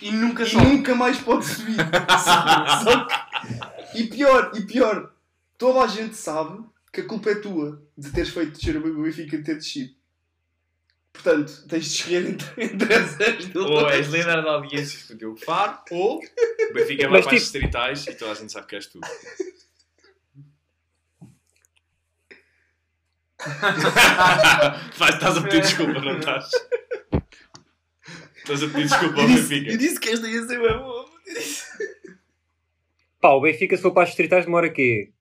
[0.00, 1.76] E nunca e nunca mais pode subir.
[1.76, 5.12] Que- E pior, e pior,
[5.58, 9.36] toda a gente sabe que a culpa é tua de teres feito descer o Benfica
[9.36, 9.94] e ter descido.
[11.12, 12.46] Portanto, tens de escolher entre,
[12.94, 13.68] essas duas.
[13.68, 17.34] Ou és líder de audiências com o Diogo Faro, ou o Benfica vai Mas, para
[17.36, 19.00] os tipo- distritais e toda a gente sabe que és tu.
[24.98, 26.50] Vai, estás a pedir desculpa, não estás?
[28.36, 29.78] Estás a pedir desculpa ao disse, eu Benfica.
[29.78, 31.06] disse que esta ia ser bem boa.
[33.20, 35.12] Pá, o Benfica se for para as distritais demora quê?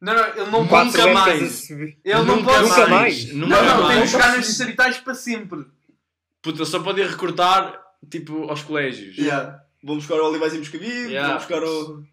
[0.00, 1.70] Não, não, ele não Quatro pode épocas mais.
[1.70, 3.32] Ele não Nunca pode Nunca mais.
[3.32, 4.02] Nunca Não, não, tem mais.
[4.02, 5.64] de jogar nas distritais para sempre.
[6.42, 7.80] Puta, só pode ir recrutar,
[8.10, 9.16] tipo, aos colégios.
[9.16, 9.58] Yeah.
[9.82, 11.28] Vou buscar o Olivais em Moscavide, Yeah.
[11.30, 12.04] vou buscar o.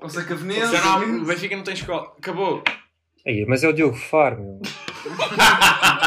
[0.00, 0.72] Ou Sacavenense.
[0.72, 2.14] Já não o Benfica não tem escola.
[2.18, 2.64] Acabou.
[3.26, 4.60] Aí, mas é o Diogo Faro, meu.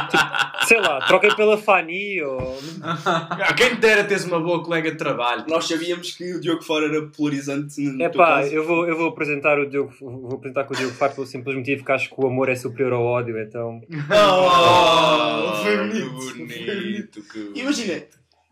[0.10, 2.58] Tipo, sei lá, troquem pela Fani ou.
[2.82, 5.46] Ah, Quem dera teres uma boa colega de trabalho.
[5.48, 9.10] Nós sabíamos que o Diogo Faro era polarizante no É pá, eu vou, eu vou
[9.10, 12.16] apresentar o Diogo, vou apresentar com o Diogo Faro pelo simples motivo que acho que
[12.18, 13.80] o amor é superior ao ódio, então.
[14.10, 16.38] Oh, foi que bonito.
[16.38, 17.22] bonito.
[17.24, 17.60] que bonito.
[17.60, 18.04] Imagina,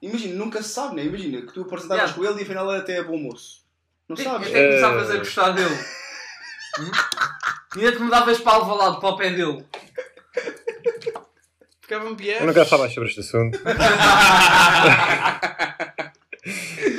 [0.02, 1.06] imagina, nunca se sabe, né?
[1.06, 2.14] Imagina que tu apresentavas Yeah.
[2.14, 3.62] com ele e afinal ele até é bom moço.
[4.08, 4.50] Não sabes?
[4.50, 5.14] Até começavas Eh.
[5.14, 5.76] a gostar dele.
[7.76, 9.66] Ainda te mudavas para Alvalade, para o pé dele.
[11.82, 12.46] Ficavam Eu piores.
[12.46, 13.58] não quero falar mais sobre este assunto.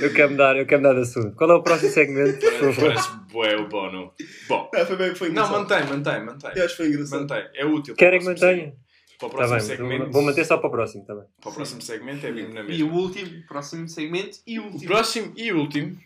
[0.03, 1.37] eu quero mudar, eu quero mudar de assunto.
[1.37, 2.39] Qual é o próximo segmento?
[2.41, 2.95] Por favor?
[2.95, 4.13] Parece bué o Bono.
[4.49, 6.51] Bom, Ah, foi bem, foi não, mantém, mantém, mantém.
[6.57, 7.21] Eu acho que foi engraçado.
[7.21, 7.95] Mantém, é útil.
[7.95, 8.77] Querem que para o próximo mantenha?
[9.19, 10.11] Para o Tá próximo bem, segmento.
[10.11, 11.25] vou manter só para o próximo, tá bem.
[11.41, 13.01] Para o próximo segmento é vir na E o mesma.
[13.01, 14.87] último, próximo segmento e o O último.
[14.87, 15.99] próximo e último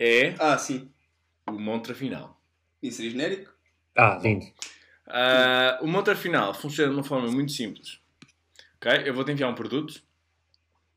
[0.00, 0.88] é Ah, sim.
[1.48, 2.40] o Montra Final.
[2.82, 3.55] Inserir genérico?
[3.96, 4.46] Ah, lindo.
[5.06, 8.00] Ah, o Montra Final funciona de uma forma muito simples.
[8.76, 9.02] Ok?
[9.04, 10.02] Eu vou-te enviar um produto.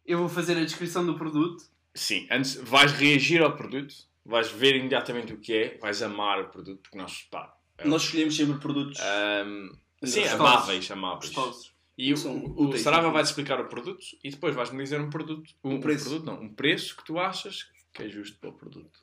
[0.05, 1.63] Eu vou fazer a descrição do produto.
[1.93, 3.93] Sim, antes vais reagir ao produto,
[4.25, 7.89] vais ver imediatamente o que é, vais amar o produto, porque nós, pá, é um-
[7.89, 9.69] Nós escolhemos sempre produtos Ahm,
[10.03, 10.33] sim, Gostosos.
[10.33, 11.31] amáveis, amáveis.
[11.33, 11.73] Gostosos.
[11.97, 15.51] E o, o, o Sarava vai-te explicar o produto e depois vais-me dizer um produto,
[15.63, 16.05] um, um preço.
[16.09, 18.99] produto, não, um preço que tu achas que é justo para o produto.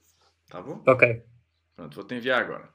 [0.49, 0.83] Tá bom?
[0.87, 1.23] Ok.
[1.75, 2.71] Pronto, vou-te enviar agora.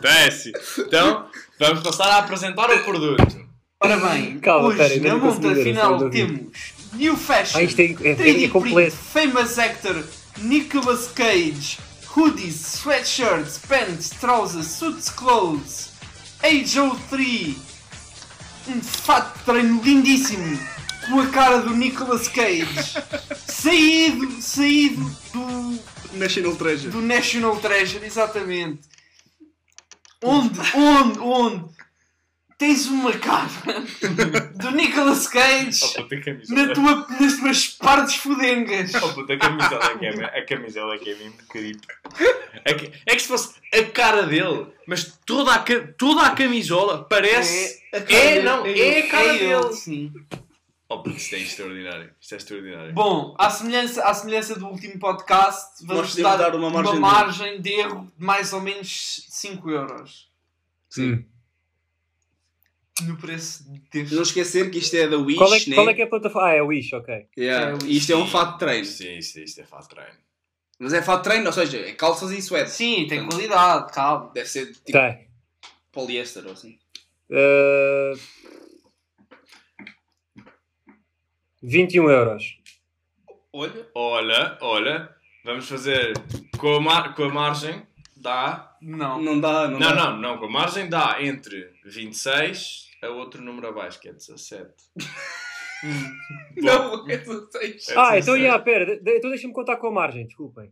[0.00, 0.52] Desce!
[0.78, 1.26] Então,
[1.58, 3.48] vamos passar a apresentar o produto.
[3.82, 6.52] Ora bem, Calma, hoje pera, na monta final temos
[6.92, 8.74] New Fashion, Ah, isto é, é, é, 3D é completo.
[8.74, 10.04] print, famous actor
[10.38, 11.78] Nicolas Cage,
[12.14, 15.92] hoodies, sweatshirts, pants, trousers, suits, clothes,
[16.42, 16.76] Age
[17.08, 17.56] 03,
[18.68, 20.58] um fato de treino lindíssimo
[21.08, 22.66] com a cara do Nicolas Cage,
[23.46, 25.78] saído, saído do
[26.18, 26.90] National Treasure.
[26.90, 28.80] do National Treasure, exatamente.
[30.22, 31.64] Onde, onde, onde
[32.58, 33.48] tens uma cara
[34.54, 36.66] do Nicolas Cage Oh, puta, a camisola.
[36.66, 38.92] na tua, nas tuas partes fudengas.
[39.02, 41.80] Oh, puta, a camisola é que é, a camisola é que é mesmo creep.
[42.66, 45.64] É que, é que se fosse a cara dele, mas toda a,
[45.96, 47.80] toda a camisola parece.
[47.94, 49.72] É, a É, não, é a cara ele, dele.
[49.72, 50.12] sim.
[50.92, 52.12] Oh, isto é extraordinário.
[52.20, 52.92] Isto é extraordinário.
[52.92, 57.56] Bom, à semelhança, à semelhança do último podcast, vamos dar, dar uma uma margem margem,
[57.58, 60.28] de de erro de mais ou menos 5 euros
[60.88, 61.24] Sim.
[63.02, 64.16] no preço deste.
[64.16, 65.74] Não esquecer que isto é da Wish, Qual, é, né?
[65.76, 66.48] qual é que é a plataforma?
[66.48, 67.26] Ah, é o Wish, ok.
[67.38, 67.78] Yeah.
[67.80, 68.84] É E isto é um fato de treino.
[68.84, 70.18] Sim, isto, isto é fato de treino.
[70.76, 72.68] Mas é fato de treino, ou seja, é calças e suéter.
[72.68, 74.32] Sim, tem qualidade, calma.
[74.34, 75.28] Deve ser tipo Tem.
[75.92, 76.80] poliéster ou assim.
[77.30, 78.18] Uh,
[81.62, 82.58] 21 euros.
[83.52, 83.88] Olha.
[83.94, 86.12] Olha, olha, vamos fazer
[86.58, 87.86] com a, mar- com a margem
[88.16, 88.76] dá.
[88.80, 89.20] Não.
[89.20, 89.94] Não dá, não, Não, dá.
[89.94, 94.72] não, não, com a margem dá entre 26 a outro número abaixo, que é 17.
[96.56, 97.88] Não, é 16.
[97.88, 98.38] É Ah, então, 17.
[98.42, 100.70] yeah, pera, de- de- então deixa-me contar com a margem, desculpem.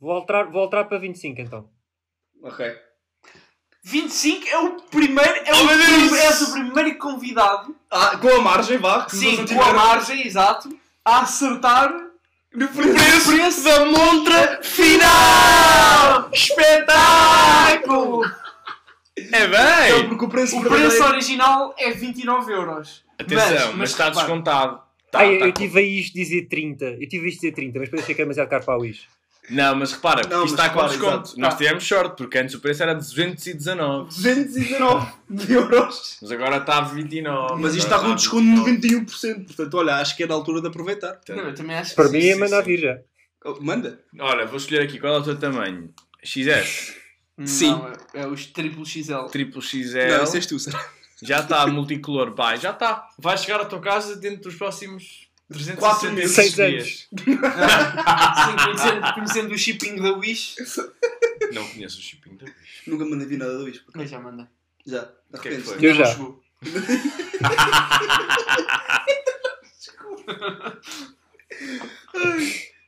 [0.00, 1.68] Vou alterar, vou alterar para 25 então.
[2.42, 2.74] Ok.
[3.84, 5.34] 25 é o primeiro.
[5.44, 7.74] É o, Oh, és o primeiro convidado.
[7.90, 9.04] Ah, com a margem, vá.
[9.06, 10.68] que Sim, com a margem, exato.
[11.04, 11.90] A acertar
[12.54, 13.30] No preço.
[13.30, 16.28] preço da montra final!
[16.32, 18.24] Espetáculo!
[19.32, 20.08] É bem!
[20.08, 23.04] porque o preço O verdadeiro- preço original é 29 euros.
[23.18, 24.80] Atenção, mas, mas está descontado.
[25.10, 26.84] Tá, Ai, tá eu com- tive a isto dizer 30.
[27.00, 29.06] Eu tive isto dizer 30, mas depois achei que era demasiado caro para o isto.
[29.50, 31.22] Não, mas repara, Não, isto mas está com desconto.
[31.28, 31.40] exato.
[31.40, 31.58] Nós Tá.
[31.58, 34.08] tivemos short, porque antes o preço era 219.
[34.14, 35.06] 219
[35.52, 36.18] euros.
[36.22, 37.60] Mas agora está a 29.
[37.62, 39.06] Mas isto está com a desconto de 29.
[39.06, 39.46] 91%.
[39.46, 41.18] Portanto, olha, acho que é da altura de aproveitar.
[41.28, 42.18] Não, eu também acho Para sim.
[42.18, 42.98] mim é mandar vir já.
[43.44, 44.00] Oh, manda.
[44.18, 45.90] Olha, vou escolher aqui qual é o teu tamanho.
[46.22, 46.94] XS,
[47.36, 47.80] Não, Sim.
[48.14, 49.26] é, é os triplo XL.
[49.30, 50.08] triplo XL.
[50.08, 50.84] Não, és tu, será?
[51.22, 52.34] Já está multicolor.
[52.34, 53.06] Vai, já está.
[53.18, 55.27] Vai chegar à tua casa dentro dos próximos
[55.78, 56.34] Quatro 366 meses.
[56.34, 57.08] Seis dias.
[57.24, 60.56] Sim, conhecendo, conhecendo o shipping da Wish.
[61.52, 62.82] Não conheço o shipping da Wish.
[62.86, 63.84] Nunca mandei vir nada do isto.
[63.94, 64.46] Mas já mandei.
[64.86, 65.04] Já.
[65.04, 65.86] De O que é que?
[65.86, 66.04] Eu já.
[66.06, 66.42] chegou.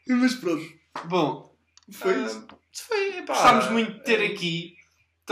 [0.06, 0.72] Mas pronto.
[1.04, 1.54] Bom,
[1.90, 2.46] Foi Ah, isso.
[2.72, 4.76] Foi, epá, gostámos muito de ter é- aqui.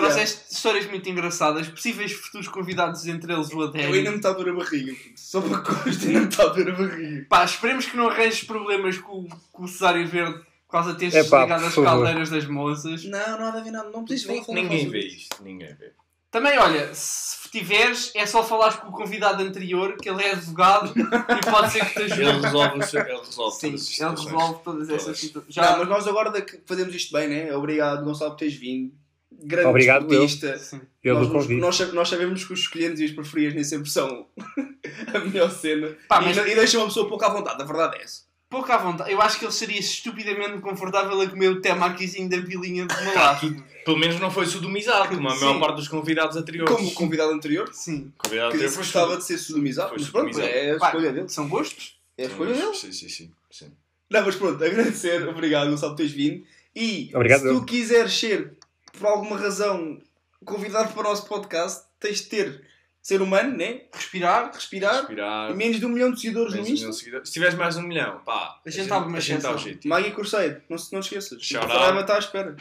[0.03, 4.11] Trouxeste histórias muito engraçadas, possíveis futuros convidados, entre eles o Eu ainda Adélio.
[4.11, 4.93] me está a doer a barriga.
[5.17, 7.27] Só para consta, ainda me está a doer a barriga.
[7.29, 11.15] Pá, esperemos que não arranjes problemas com, com o Cesário Verde por causa de teres
[11.15, 13.05] Epá, desligado as caldeiras das moças.
[13.05, 13.91] Não, não há de haver nada.
[13.91, 14.45] Não precisas falar.
[14.45, 15.43] falar, Ninguém vê isto.
[15.43, 15.93] Ninguém vê.
[16.31, 20.93] Também, olha, se tiveres, é só falares com o convidado anterior, que ele é advogado
[20.95, 22.21] e pode ser que te ajude.
[22.23, 25.57] Ele resolve, o seu- ele resolve Sim, todas as ele resolve todas essas situações.
[25.57, 27.57] Não, Já, mas nós agora da que fazemos isto bem, né?
[27.57, 28.93] Obrigado, Gonçalo, por teres vindo.
[29.31, 30.59] Grande Obrigado, desportista.
[30.59, 30.81] Sim.
[31.03, 31.61] Pelo nós, convite.
[31.61, 34.27] Nós, nós sabemos que os escolhidos e os preferidos nem sempre são
[35.15, 35.97] a melhor cena.
[36.09, 38.23] Pá, e, mas- e deixam uma pessoa pouco à vontade, a verdade é essa.
[38.51, 39.13] Pouco à vontade.
[39.13, 43.55] Eu acho que ele seria estupidamente confortável a comer o temakizinho da pilinha de malato.
[43.85, 45.45] Pelo menos não foi sodomizado, como a Sim.
[45.45, 46.75] maior parte dos convidados anteriores.
[46.75, 48.11] Como o convidado anterior, Sim.
[48.19, 49.93] O convidado que anterior disse foi que gostava de ser sodomizado.
[49.99, 51.29] Mas pronto, é a Pá, escolha dele.
[51.29, 51.99] São gostos?
[52.17, 52.75] É a escolha dele.
[52.75, 53.31] Sim, sim, sim.
[53.51, 53.71] sim.
[54.11, 56.43] Não, mas pronto, agradecer, obrigado, Gonçalo, por teres vindo.
[56.75, 57.65] E Obrigado, se tu eu.
[57.65, 58.55] quiseres ser,
[58.99, 60.01] por alguma razão,
[60.45, 62.67] convidado para o nosso podcast, tens de ter
[63.01, 63.83] ser humano, né?
[63.95, 64.51] Respirar.
[64.53, 64.97] Respirar.
[64.97, 65.55] Respirar.
[65.55, 66.99] Menos de um milhão de seguidores menos no de um Insta.
[66.99, 67.27] seguidor.
[67.27, 68.61] Se tiveres mais de um milhão, pá.
[68.67, 69.89] A gente dá uma a gente jeito.
[69.89, 71.43] Maggie Corseiro, não, se- não esqueças.
[71.43, 71.79] Shout o out.
[71.81, 72.57] Saraiva está à espera.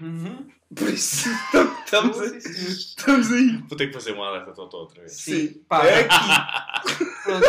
[0.00, 0.46] Uhum.
[0.74, 1.28] Por isso,
[1.84, 2.38] estamos aí.
[2.38, 3.56] Estamos aí.
[3.68, 5.12] Vou ter que fazer uma alerta total outra vez.
[5.12, 5.62] Sim.
[5.68, 7.04] Pá, É aqui.
[7.24, 7.46] pronto.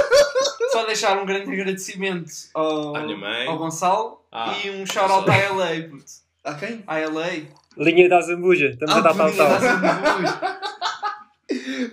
[0.72, 3.48] Só deixar um grande agradecimento ao, À minha mãe.
[3.48, 5.88] ao Gonçalo Ah, e um shout-out à LA.
[5.90, 6.04] puto.
[6.44, 6.84] A quem?
[6.88, 7.30] À LA.
[7.78, 8.70] Linha da Zambuja.
[8.70, 9.50] Estamos Ah, a dar tal tal.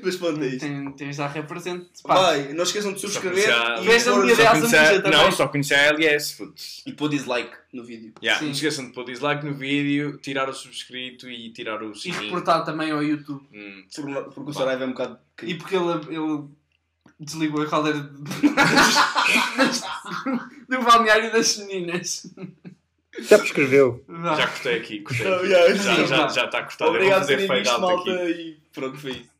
[0.03, 0.61] Mas pronto, é isto.
[0.61, 1.89] Tem, tens de dar represente.
[2.05, 3.49] Pá, Vai, não esqueçam de subscrever
[3.81, 5.19] e, Vês a minha Só conhecer- Musa também.
[5.19, 6.37] Não, só conhecer a LS.
[6.37, 6.83] putz.
[6.87, 8.13] e pôr dislike no vídeo.
[8.23, 8.47] Yeah, Sim.
[8.49, 11.99] não se esqueçam de pôr dislike no vídeo, tirar o subscrito e tirar o E
[11.99, 12.23] sininho.
[12.23, 13.45] reportar também ao YouTube.
[13.53, 15.19] Hum, Por- Porque o Saraiva é um bocado.
[15.43, 16.45] E porque ele, ele
[17.19, 18.09] desligou a caldeira de-
[20.69, 22.33] do balneário das meninas.
[23.21, 24.05] Já prescreveu.
[24.37, 25.27] Já cortei aqui, cortei.
[25.27, 26.29] Oh, yeah, já, sim, já, vá.
[26.29, 26.85] já está cortado.
[26.85, 28.11] Eu vou Obrigado por fazer fade visto, out malta.
[28.11, 28.33] aqui.
[28.33, 29.38] E pronto, foi isso.